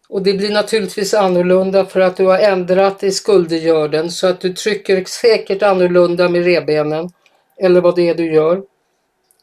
[0.08, 4.52] Och det blir naturligtvis annorlunda för att du har ändrat i skuldergörden så att du
[4.52, 7.10] trycker säkert annorlunda med rebenen
[7.56, 8.62] eller vad det är du gör.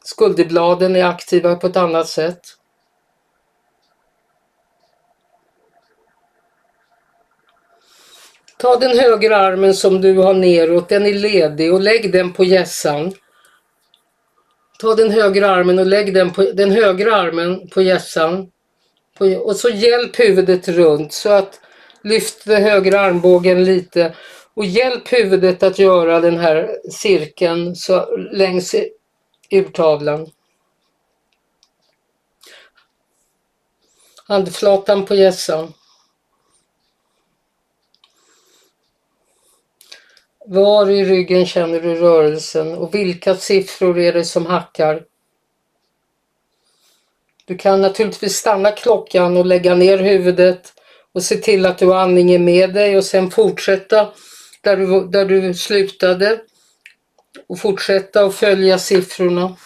[0.04, 2.40] Skulderbladen är aktiva på ett annat sätt.
[8.58, 12.44] Ta den högra armen som du har neråt, den är ledig och lägg den på
[12.44, 13.12] gässan.
[14.78, 18.50] Ta den högra armen och lägg den, på, den högra armen på gässan.
[19.20, 21.60] Och så hjälp huvudet runt så att
[22.02, 24.14] lyft den högra armbågen lite
[24.54, 28.74] och hjälp huvudet att göra den här cirkeln så, längs
[29.50, 30.30] urtavlan.
[34.28, 35.72] Handflatan på hjässan.
[40.46, 45.04] Var i ryggen känner du rörelsen och vilka siffror är det som hackar?
[47.46, 50.72] Du kan naturligtvis stanna klockan och lägga ner huvudet
[51.12, 54.12] och se till att du har andningen med dig och sen fortsätta
[54.60, 56.40] där du, där du slutade
[57.46, 59.56] och fortsätta att följa siffrorna.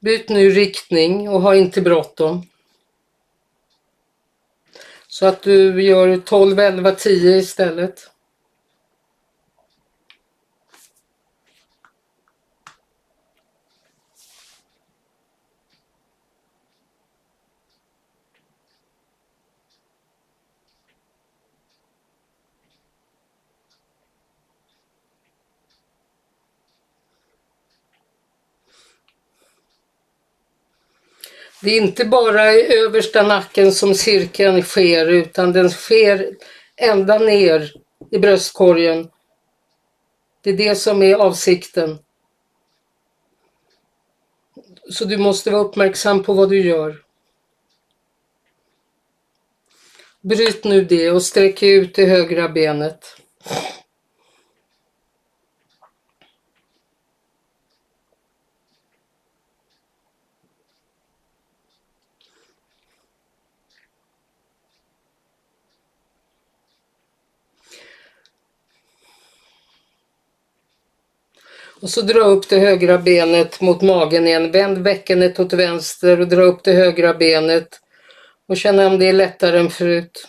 [0.00, 2.46] Byt nu riktning och ha inte bråttom.
[5.14, 8.10] Så att du gör 12, 11, 10 istället.
[31.64, 36.36] Det är inte bara i översta nacken som cirkeln sker utan den sker
[36.76, 37.72] ända ner
[38.10, 39.10] i bröstkorgen.
[40.42, 41.98] Det är det som är avsikten.
[44.90, 47.02] Så du måste vara uppmärksam på vad du gör.
[50.20, 53.16] Bryt nu det och sträck ut det högra benet.
[71.84, 74.50] Och så dra upp det högra benet mot magen igen.
[74.50, 77.68] Vänd bäckenet åt vänster och dra upp det högra benet.
[78.48, 80.28] Och känna om det är lättare än förut.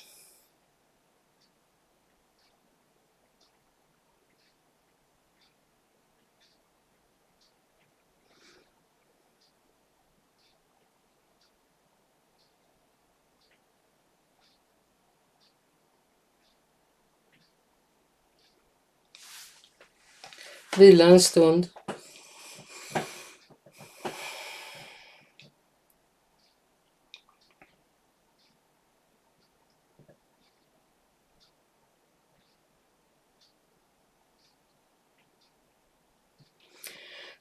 [20.77, 21.67] Vila en stund.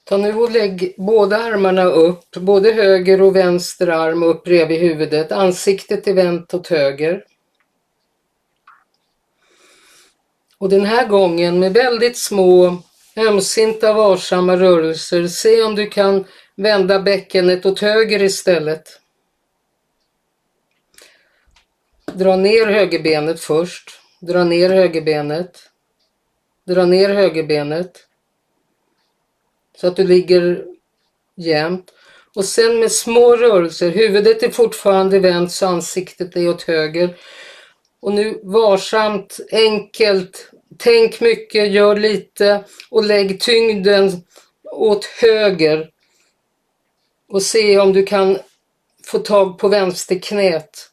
[0.05, 5.33] Ta nu och lägg båda armarna upp, både höger och vänster arm upp bredvid huvudet.
[5.33, 7.25] Ansiktet är vänt åt höger.
[10.59, 12.83] Och den här gången med väldigt små,
[13.17, 16.25] ömsinta, varsamma rörelser, se om du kan
[16.57, 19.01] vända bäckenet åt höger istället.
[22.13, 23.91] Dra ner högerbenet först.
[24.21, 25.71] Dra ner högerbenet.
[26.67, 28.07] Dra ner högerbenet.
[29.77, 30.65] Så att du ligger
[31.37, 31.93] jämnt.
[32.35, 37.17] Och sen med små rörelser, huvudet är fortfarande vänt så ansiktet är åt höger.
[38.01, 44.11] Och nu varsamt, enkelt, tänk mycket, gör lite och lägg tyngden
[44.73, 45.91] åt höger.
[47.29, 48.39] Och se om du kan
[49.05, 50.91] få tag på vänsterknät.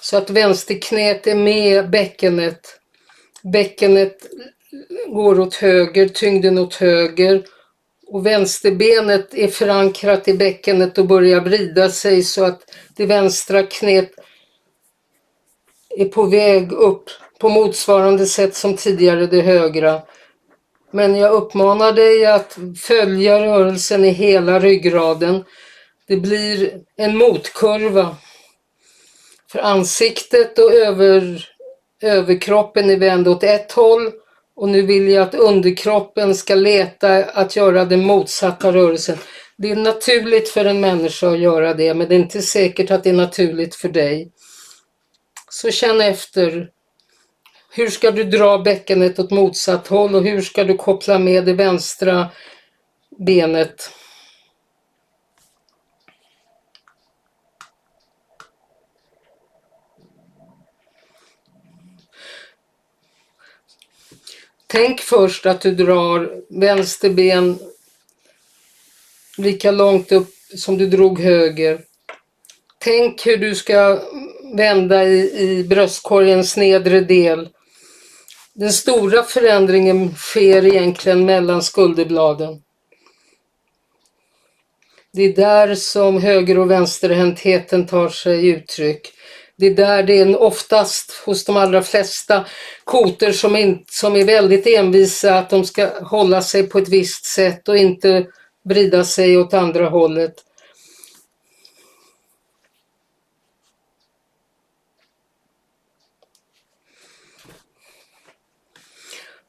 [0.00, 2.80] Så att vänsterknät är med bäckenet.
[3.42, 4.16] Bäckenet
[5.08, 7.44] går åt höger, tyngden åt höger
[8.06, 14.10] och vänsterbenet är förankrat i bäckenet och börjar vrida sig så att det vänstra knät
[15.96, 20.02] är på väg upp på motsvarande sätt som tidigare det högra.
[20.90, 25.44] Men jag uppmanar dig att följa rörelsen i hela ryggraden.
[26.08, 28.16] Det blir en motkurva.
[29.52, 31.48] För ansiktet och över,
[32.02, 34.12] överkroppen är vänd åt ett håll
[34.56, 39.18] och nu vill jag att underkroppen ska leta att göra den motsatta rörelsen.
[39.56, 43.04] Det är naturligt för en människa att göra det, men det är inte säkert att
[43.04, 44.32] det är naturligt för dig.
[45.50, 46.68] Så känn efter.
[47.76, 51.52] Hur ska du dra bäckenet åt motsatt håll och hur ska du koppla med det
[51.52, 52.30] vänstra
[53.18, 53.90] benet?
[64.66, 67.58] Tänk först att du drar vänster ben
[69.38, 71.80] lika långt upp som du drog höger.
[72.78, 74.00] Tänk hur du ska
[74.56, 77.48] vända i, i bröstkorgens nedre del.
[78.56, 82.62] Den stora förändringen sker egentligen mellan skulderbladen.
[85.12, 89.12] Det är där som höger och vänsterhäntheten tar sig uttryck.
[89.56, 92.46] Det är där det är oftast hos de allra flesta
[92.84, 97.24] koter som, in, som är väldigt envisa att de ska hålla sig på ett visst
[97.24, 98.26] sätt och inte
[98.68, 100.34] vrida sig åt andra hållet.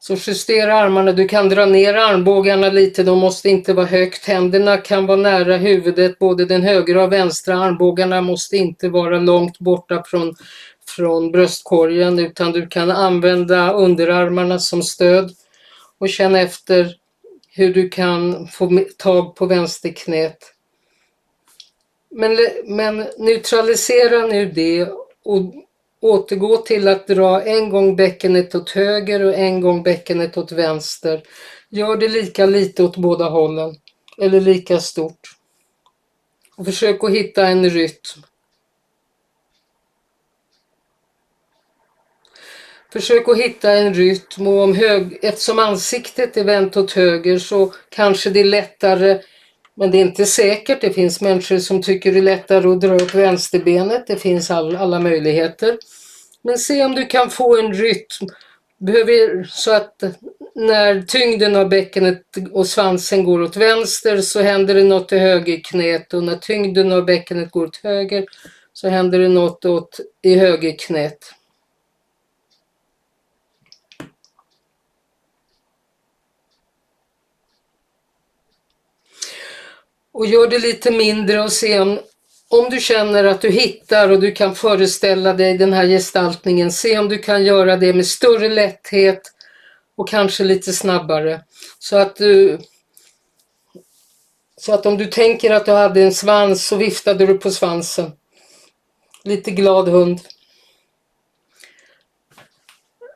[0.06, 4.26] Så justera armarna, du kan dra ner armbågarna lite, de måste inte vara högt.
[4.26, 9.58] Händerna kan vara nära huvudet, både den högra och vänstra armbågarna måste inte vara långt
[9.58, 10.34] borta från,
[10.88, 15.30] från bröstkorgen utan du kan använda underarmarna som stöd
[15.98, 16.94] och känna efter
[17.50, 20.38] hur du kan få tag på vänsterknät.
[22.10, 24.88] Men, men neutralisera nu det
[25.24, 25.65] och
[26.00, 31.22] Återgå till att dra en gång bäckenet åt höger och en gång bäckenet åt vänster.
[31.68, 33.76] Gör det lika lite åt båda hållen,
[34.18, 35.36] eller lika stort.
[36.56, 38.22] Och försök att hitta en rytm.
[42.92, 47.72] Försök att hitta en rytm och om hög, eftersom ansiktet är vänt åt höger så
[47.88, 49.20] kanske det är lättare
[49.76, 50.80] men det är inte säkert.
[50.80, 54.06] Det finns människor som tycker det är lättare att dra upp vänsterbenet.
[54.06, 55.78] Det finns all, alla möjligheter.
[56.42, 58.28] Men se om du kan få en rytm
[58.78, 60.02] behöver, så att
[60.54, 62.22] när tyngden av bäckenet
[62.52, 67.04] och svansen går åt vänster så händer det något i högerknät och när tyngden av
[67.04, 68.24] bäckenet går åt höger
[68.72, 71.18] så händer det något åt, i högerknät.
[80.16, 81.98] Och gör det lite mindre och se om,
[82.48, 86.98] om du känner att du hittar och du kan föreställa dig den här gestaltningen, se
[86.98, 89.22] om du kan göra det med större lätthet
[89.96, 91.40] och kanske lite snabbare.
[91.78, 92.58] Så att du
[94.56, 98.12] så att om du tänker att du hade en svans så viftade du på svansen.
[99.24, 100.20] Lite glad hund.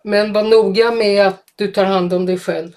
[0.04, 2.72] Men var noga med att du tar hand om dig själv.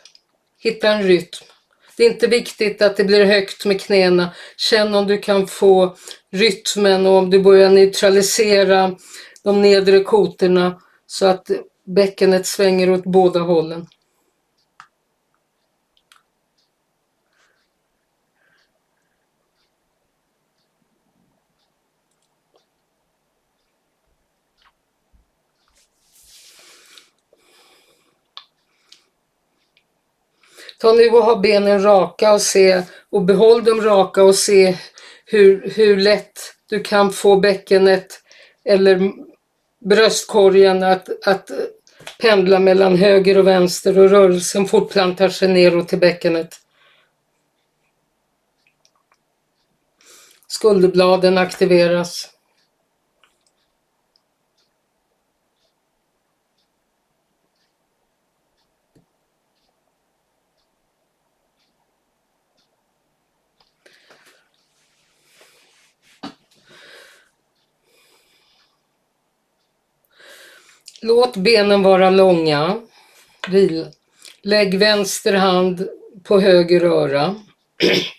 [0.59, 1.52] Hitta en rytm.
[1.97, 4.33] Det är inte viktigt att det blir högt med knäna.
[4.57, 5.95] Känn om du kan få
[6.31, 8.95] rytmen och om du börjar neutralisera
[9.43, 11.51] de nedre kotorna så att
[11.95, 13.87] bäckenet svänger åt båda hållen.
[30.83, 34.77] Ta nu och ha benen raka och se och behåll dem raka och se
[35.25, 38.21] hur, hur lätt du kan få bäckenet
[38.65, 39.11] eller
[39.85, 41.51] bröstkorgen att, att
[42.21, 46.55] pendla mellan höger och vänster och rörelsen fortplantar sig neråt till bäckenet.
[50.47, 52.32] Skulderbladen aktiveras.
[71.03, 72.81] Låt benen vara långa.
[74.41, 75.87] Lägg vänster hand
[76.23, 77.35] på höger öra.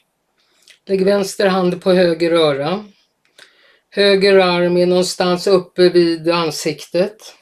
[0.87, 2.85] Lägg vänster hand på höger öra.
[3.91, 7.35] Höger arm är någonstans uppe vid ansiktet.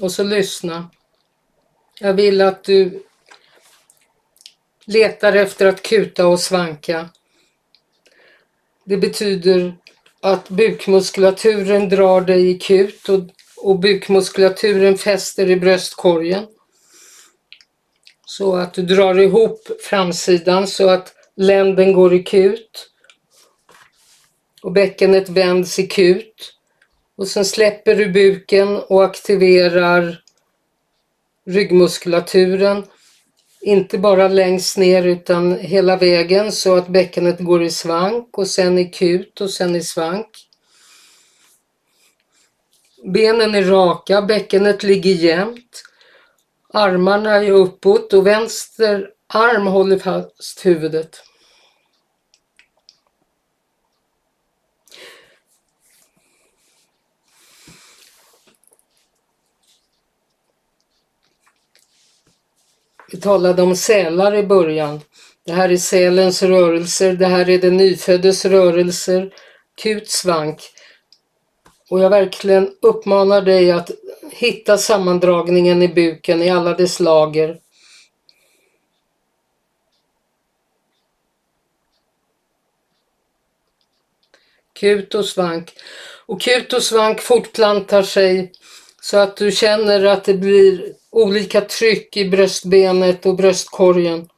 [0.00, 0.90] Och så lyssna.
[2.00, 3.02] Jag vill att du
[4.84, 7.08] letar efter att kuta och svanka.
[8.84, 9.76] Det betyder
[10.20, 13.20] att bukmuskulaturen drar dig i kut och
[13.62, 16.46] och bukmuskulaturen fäster i bröstkorgen.
[18.26, 22.90] Så att du drar ihop framsidan så att länden går i kut.
[24.62, 26.54] Och bäckenet vänds i kut.
[27.16, 30.22] Och sen släpper du buken och aktiverar
[31.46, 32.84] ryggmuskulaturen.
[33.60, 38.78] Inte bara längst ner utan hela vägen så att bäckenet går i svank och sen
[38.78, 40.47] i kut och sen i svank.
[43.12, 45.82] Benen är raka, bäckenet ligger jämnt.
[46.72, 51.22] Armarna är uppåt och vänster arm håller fast huvudet.
[63.12, 65.00] Vi talade om sälar i början.
[65.46, 69.32] Det här är sälens rörelser, det här är den nyföddes rörelser,
[69.82, 70.60] kut, svank.
[71.90, 73.90] Och jag verkligen uppmanar dig att
[74.30, 77.58] hitta sammandragningen i buken i alla dess lager.
[84.72, 85.72] Kut och svank.
[86.26, 88.52] Och kut och svank fortplantar sig
[89.00, 94.28] så att du känner att det blir olika tryck i bröstbenet och bröstkorgen.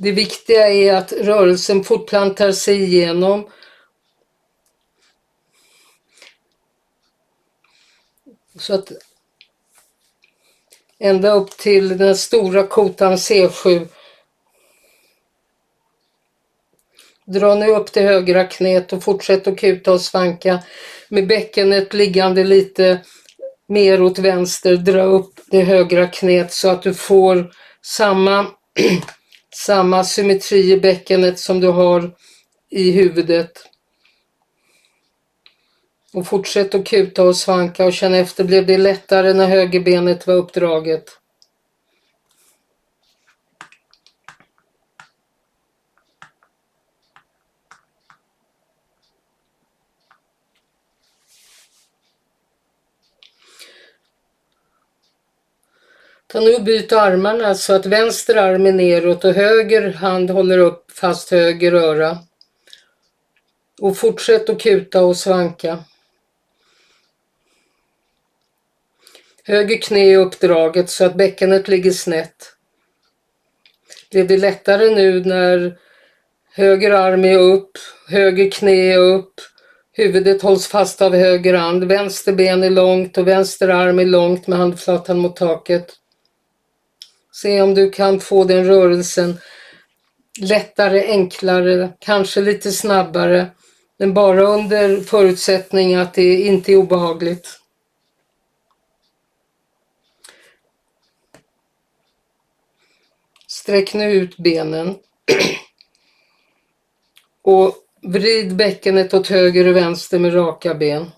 [0.00, 3.48] Det viktiga är att rörelsen fortplantar sig igenom
[8.58, 8.92] så att
[10.98, 13.88] ända upp till den stora kotan C7.
[17.26, 20.62] Dra nu upp det högra knät och fortsätt att kuta och svanka
[21.08, 23.00] med bäckenet liggande lite
[23.68, 24.76] mer åt vänster.
[24.76, 28.46] Dra upp det högra knät så att du får samma
[29.66, 32.10] samma symmetri i bäckenet som du har
[32.70, 33.52] i huvudet.
[36.12, 40.34] Och fortsätt att kuta och svanka och känna efter, blev det lättare när högerbenet var
[40.34, 41.04] uppdraget?
[56.32, 60.58] Ta nu och byt armarna så att vänster arm är neråt och höger hand håller
[60.58, 62.18] upp fast höger öra.
[63.80, 65.84] Och fortsätt att kuta och svanka.
[69.44, 72.52] Höger knä är uppdraget så att bäckenet ligger snett.
[74.10, 75.78] Det blir lättare nu när
[76.52, 77.70] höger arm är upp,
[78.08, 79.34] höger knä är upp,
[79.92, 84.46] huvudet hålls fast av höger hand, vänster ben är långt och vänster arm är långt
[84.46, 85.94] med handflatan mot taket.
[87.42, 89.38] Se om du kan få den rörelsen
[90.40, 93.50] lättare, enklare, kanske lite snabbare.
[93.98, 97.60] Men bara under förutsättning att det inte är obehagligt.
[103.46, 104.96] Sträck nu ut benen.
[107.42, 111.10] Och vrid bäckenet åt höger och vänster med raka ben.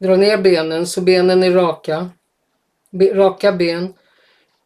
[0.00, 2.10] Dra ner benen så benen är raka.
[2.90, 3.94] Be, raka ben.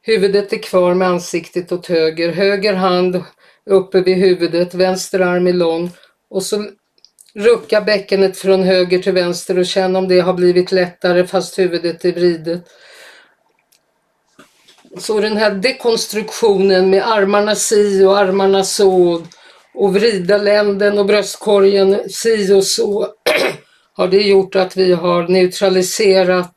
[0.03, 2.33] Huvudet är kvar med ansiktet åt höger.
[2.33, 3.25] Höger hand
[3.67, 4.75] uppe vid huvudet.
[4.75, 5.91] Vänster arm är lång.
[6.31, 6.67] Och så
[7.35, 12.05] rucka bäckenet från höger till vänster och känn om det har blivit lättare fast huvudet
[12.05, 12.65] är vridet.
[14.99, 19.23] Så den här dekonstruktionen med armarna si och armarna så
[19.75, 23.09] och vrida länden och bröstkorgen si och så
[24.01, 26.55] har det gjort att vi har neutraliserat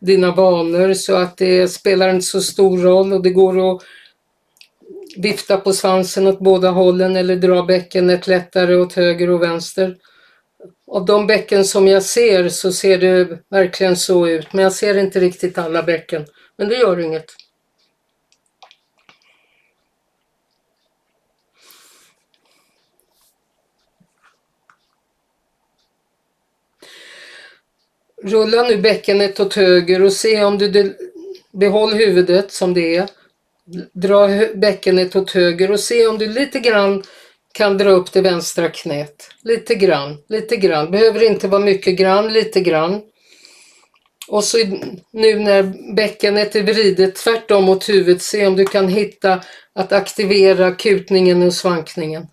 [0.00, 3.82] dina vanor så att det spelar inte så stor roll och det går att
[5.16, 9.96] vifta på svansen åt båda hållen eller dra bäckenet lättare åt höger och vänster.
[10.86, 14.98] Av de bäcken som jag ser så ser det verkligen så ut, men jag ser
[14.98, 16.26] inte riktigt alla bäcken.
[16.58, 17.26] Men det gör inget.
[28.24, 30.96] Rulla nu bäckenet åt höger och se om du
[31.52, 33.08] behåll huvudet som det är.
[33.92, 37.02] Dra bäckenet åt höger och se om du lite grann
[37.52, 39.30] kan dra upp det vänstra knät.
[39.42, 40.90] Lite grann, lite grann.
[40.90, 43.02] Behöver inte vara mycket grann, lite grann.
[44.28, 44.58] Och så
[45.12, 49.40] nu när bäckenet är vridet tvärtom mot huvudet, se om du kan hitta
[49.74, 52.26] att aktivera kutningen och svankningen.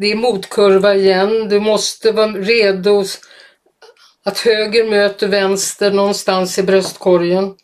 [0.00, 1.48] Det är motkurva igen.
[1.48, 3.04] Du måste vara redo
[4.24, 7.54] att höger möter vänster någonstans i bröstkorgen.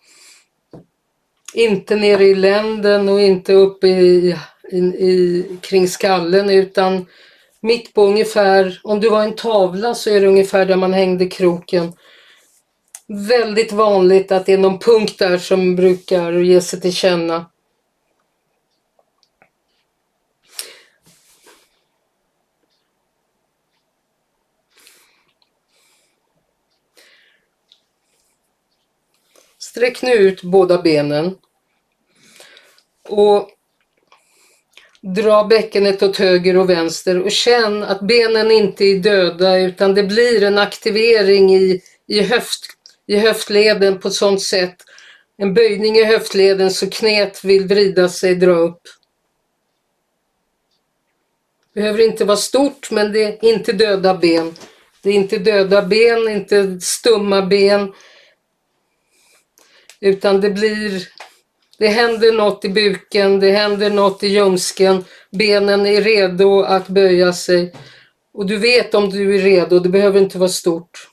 [1.55, 4.37] Inte nere i länden och inte uppe i,
[4.73, 7.07] i, i, kring skallen utan
[7.61, 11.27] mitt på ungefär, om du var en tavla så är det ungefär där man hängde
[11.27, 11.93] kroken.
[13.09, 17.47] Väldigt vanligt att det är någon punkt där som brukar ge sig till känna.
[29.77, 31.35] Sträck nu ut båda benen.
[33.09, 33.51] Och
[35.01, 40.03] dra bäckenet åt höger och vänster och känn att benen inte är döda utan det
[40.03, 42.67] blir en aktivering i, i, höft,
[43.07, 44.77] i höftleden på sådant sätt.
[45.37, 48.83] En böjning i höftleden så knät vill vrida sig, dra upp.
[51.75, 54.55] Behöver inte vara stort men det är inte döda ben.
[55.03, 57.93] Det är inte döda ben, inte stumma ben.
[60.07, 61.09] Utan det blir,
[61.79, 67.33] det händer något i buken, det händer något i ljumsken, benen är redo att böja
[67.33, 67.75] sig.
[68.33, 71.11] Och du vet om du är redo, det behöver inte vara stort.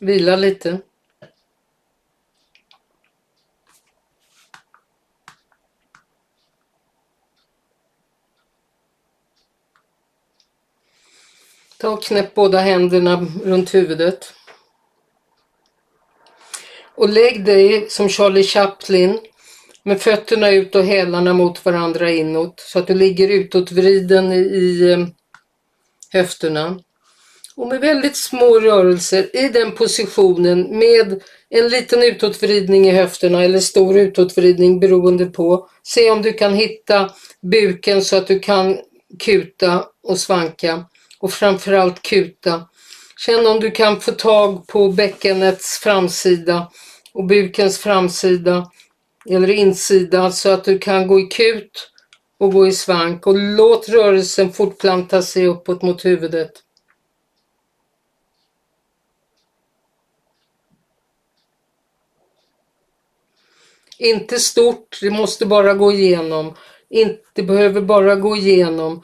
[0.00, 0.80] Vila lite.
[11.82, 14.32] Ta och knäpp båda händerna runt huvudet.
[16.94, 19.18] Och lägg dig som Charlie Chaplin
[19.82, 24.92] med fötterna ut och hälarna mot varandra inåt så att du ligger utåtvriden i, i
[24.92, 25.06] eh,
[26.12, 26.80] höfterna.
[27.56, 33.60] Och med väldigt små rörelser i den positionen med en liten utåtvridning i höfterna eller
[33.60, 35.68] stor utåtvridning beroende på.
[35.82, 37.10] Se om du kan hitta
[37.40, 38.78] buken så att du kan
[39.18, 40.84] kuta och svanka
[41.22, 42.68] och framförallt kuta.
[43.26, 46.70] Känn om du kan få tag på bäckenets framsida
[47.12, 48.70] och bukens framsida
[49.30, 51.90] eller insida så att du kan gå i kut
[52.38, 56.52] och gå i svank och låt rörelsen fortplanta sig uppåt mot huvudet.
[63.98, 66.54] Inte stort, det måste bara gå igenom.
[67.32, 69.02] Det behöver bara gå igenom.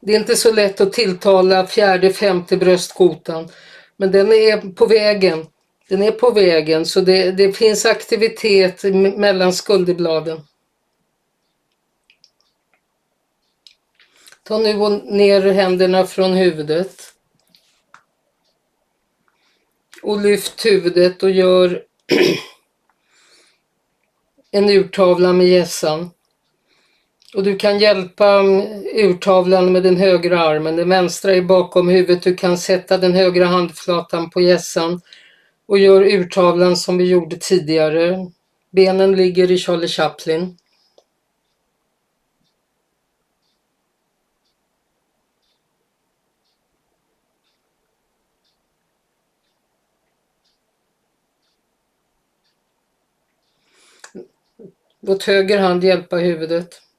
[0.00, 3.48] Det är inte så lätt att tilltala fjärde, femte bröstkotan.
[3.96, 5.46] Men den är på vägen.
[5.88, 8.82] Den är på vägen så det, det finns aktivitet
[9.16, 10.40] mellan skulderbladen.
[14.42, 14.74] Ta nu
[15.04, 17.14] ner händerna från huvudet.
[20.02, 21.84] Och lyft huvudet och gör
[24.50, 26.10] en urtavla med gässan.
[27.34, 30.76] Och du kan hjälpa mm, urtavlan med den högra armen.
[30.76, 32.22] Den vänstra är bakom huvudet.
[32.22, 35.00] Du kan sätta den högra handflatan på gässan
[35.66, 38.30] och gör urtavlan som vi gjorde tidigare.
[38.70, 40.56] Benen ligger i Charlie Chaplin.
[55.02, 56.89] Låt höger hand hjälpa huvudet.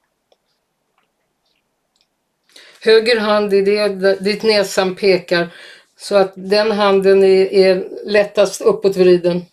[2.84, 5.54] Höger hand är det dit näsan pekar
[5.98, 9.46] så att den handen är, är lättast uppåtvriden.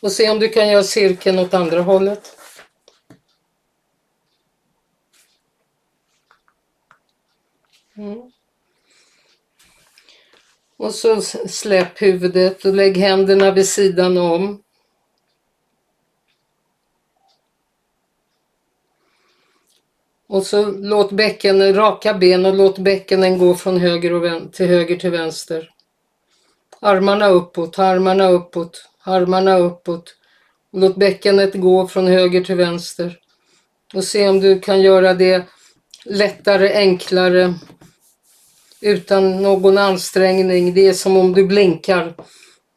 [0.00, 2.36] Och se om du kan göra cirkeln åt andra hållet.
[7.96, 8.30] Mm.
[10.76, 14.63] Och så släpp huvudet och lägg händerna vid sidan om.
[20.34, 24.96] Och så låt bäcken, raka ben och låt bäckenen gå från höger och till höger
[24.96, 25.70] till vänster.
[26.80, 30.14] Armarna uppåt, armarna uppåt, armarna uppåt.
[30.72, 33.18] Låt bäckenet gå från höger till vänster.
[33.94, 35.44] Och se om du kan göra det
[36.04, 37.54] lättare, enklare,
[38.80, 40.74] utan någon ansträngning.
[40.74, 42.14] Det är som om du blinkar.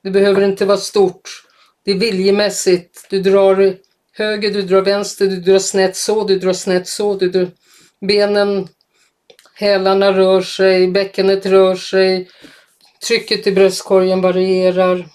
[0.03, 1.43] Det behöver inte vara stort.
[1.85, 3.07] Det är viljemässigt.
[3.09, 3.75] Du drar
[4.17, 7.15] höger, du drar vänster, du drar snett så, du drar snett så.
[7.15, 7.51] Du drar...
[7.99, 8.67] Benen,
[9.53, 12.29] hälarna rör sig, bäckenet rör sig.
[13.07, 15.09] Trycket i bröstkorgen varierar.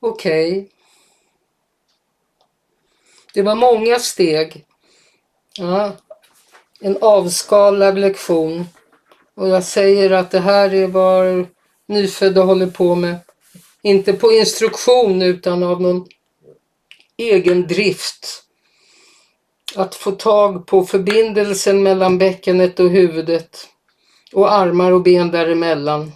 [0.00, 0.50] Okej.
[0.50, 0.68] Okay.
[3.34, 4.66] Det var många steg.
[5.58, 5.96] Ja,
[6.80, 8.66] en avskalad lektion.
[9.34, 11.46] Och jag säger att det här är vad
[11.86, 13.18] nyfödda håller på med.
[13.86, 16.06] Inte på instruktion utan av någon
[17.16, 18.44] egen drift.
[19.76, 23.68] Att få tag på förbindelsen mellan bäckenet och huvudet
[24.32, 26.12] och armar och ben däremellan.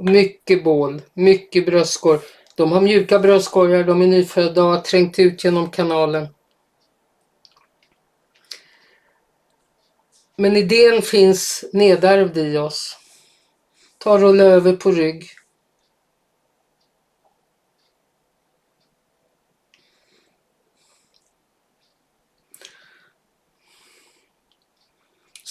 [0.00, 2.20] Mycket bål, mycket bröstkorg.
[2.54, 6.28] De har mjuka bröstkorgar, de är nyfödda och har trängt ut genom kanalen.
[10.36, 12.96] Men idén finns nedärvd i oss.
[13.98, 15.30] Ta och rulla över på rygg.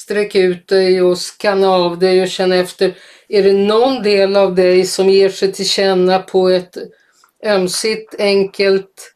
[0.05, 2.97] Sträck ut dig och skanna av dig och känn efter.
[3.29, 6.77] Är det någon del av dig som ger sig till känna på ett
[7.45, 9.13] ömsigt, enkelt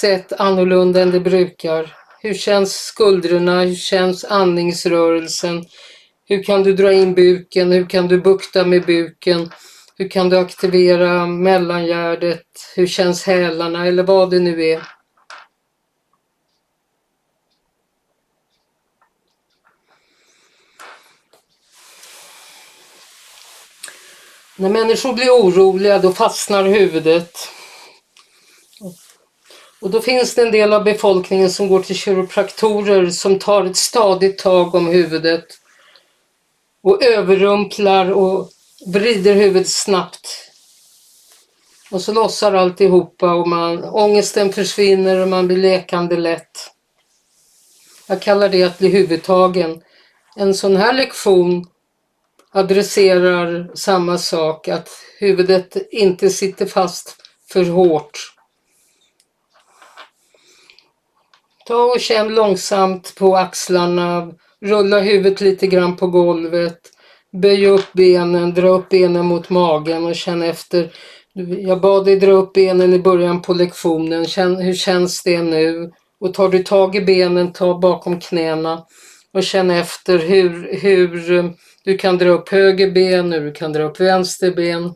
[0.00, 1.94] sätt annorlunda än det brukar?
[2.22, 3.62] Hur känns skuldrorna?
[3.62, 5.64] Hur känns andningsrörelsen?
[6.28, 7.72] Hur kan du dra in buken?
[7.72, 9.50] Hur kan du bukta med buken?
[9.98, 12.46] Hur kan du aktivera mellangärdet?
[12.76, 13.86] Hur känns hälarna?
[13.86, 14.95] Eller vad det nu är.
[24.58, 27.48] När människor blir oroliga då fastnar huvudet.
[29.80, 33.76] Och då finns det en del av befolkningen som går till kiropraktorer som tar ett
[33.76, 35.44] stadigt tag om huvudet
[36.82, 38.50] och överrumplar och
[38.86, 40.50] vrider huvudet snabbt.
[41.90, 46.70] Och så lossar alltihopa och man, ångesten försvinner och man blir lekande lätt.
[48.06, 49.82] Jag kallar det att bli huvudtagen.
[50.36, 51.66] En sån här lektion
[52.56, 54.88] adresserar samma sak, att
[55.18, 57.16] huvudet inte sitter fast
[57.52, 58.32] för hårt.
[61.66, 66.80] Ta och känn långsamt på axlarna, rulla huvudet lite grann på golvet,
[67.32, 70.92] böj upp benen, dra upp benen mot magen och känn efter.
[71.58, 75.92] Jag bad dig dra upp benen i början på lektionen, känn, hur känns det nu?
[76.20, 78.84] Och tar du tag i benen, ta bakom knäna
[79.32, 81.54] och känn efter hur, hur
[81.86, 84.94] du kan dra upp höger ben, du kan dra upp vänster ben.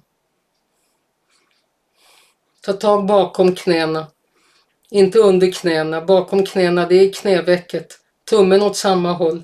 [2.65, 4.07] Ta tag bakom knäna.
[4.91, 7.87] Inte under knäna, bakom knäna, det är knävecket.
[8.31, 9.43] Tummen åt samma håll.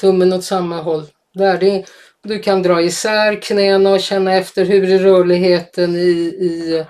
[0.00, 1.06] Tummen åt samma håll.
[1.34, 1.84] Där det,
[2.22, 6.10] du kan dra isär knäna och känna efter hur är rörligheten i,
[6.40, 6.84] i,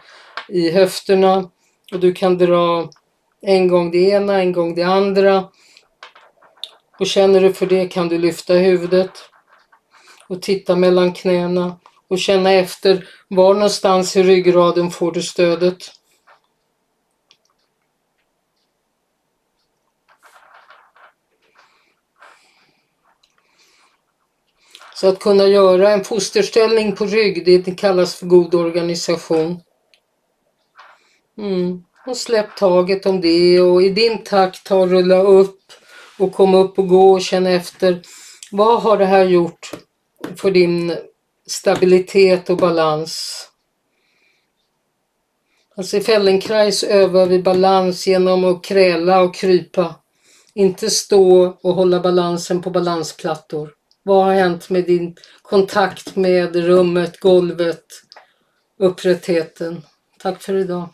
[0.48, 1.50] i höfterna.
[1.92, 2.90] Och du kan dra
[3.42, 5.48] en gång det ena, en gång det andra.
[6.98, 9.10] Och känner du för det kan du lyfta huvudet
[10.34, 11.76] och titta mellan knäna
[12.08, 15.78] och känna efter var någonstans i ryggraden får du stödet.
[24.94, 29.60] Så att kunna göra en fosterställning på rygg, det kallas för god organisation.
[31.38, 31.84] Mm.
[32.06, 35.60] Och släpp taget om det och i din takt ta och rulla upp
[36.18, 38.02] och komma upp och gå och känna efter.
[38.50, 39.70] Vad har det här gjort
[40.36, 40.96] för din
[41.46, 43.44] stabilitet och balans?
[45.76, 49.94] Alltså i Feldenkrais övar vi balans genom att kräla och krypa.
[50.54, 53.70] Inte stå och hålla balansen på balansplattor.
[54.02, 57.84] Vad har hänt med din kontakt med rummet, golvet,
[58.78, 59.82] upprättheten?
[60.18, 60.88] Tack för idag.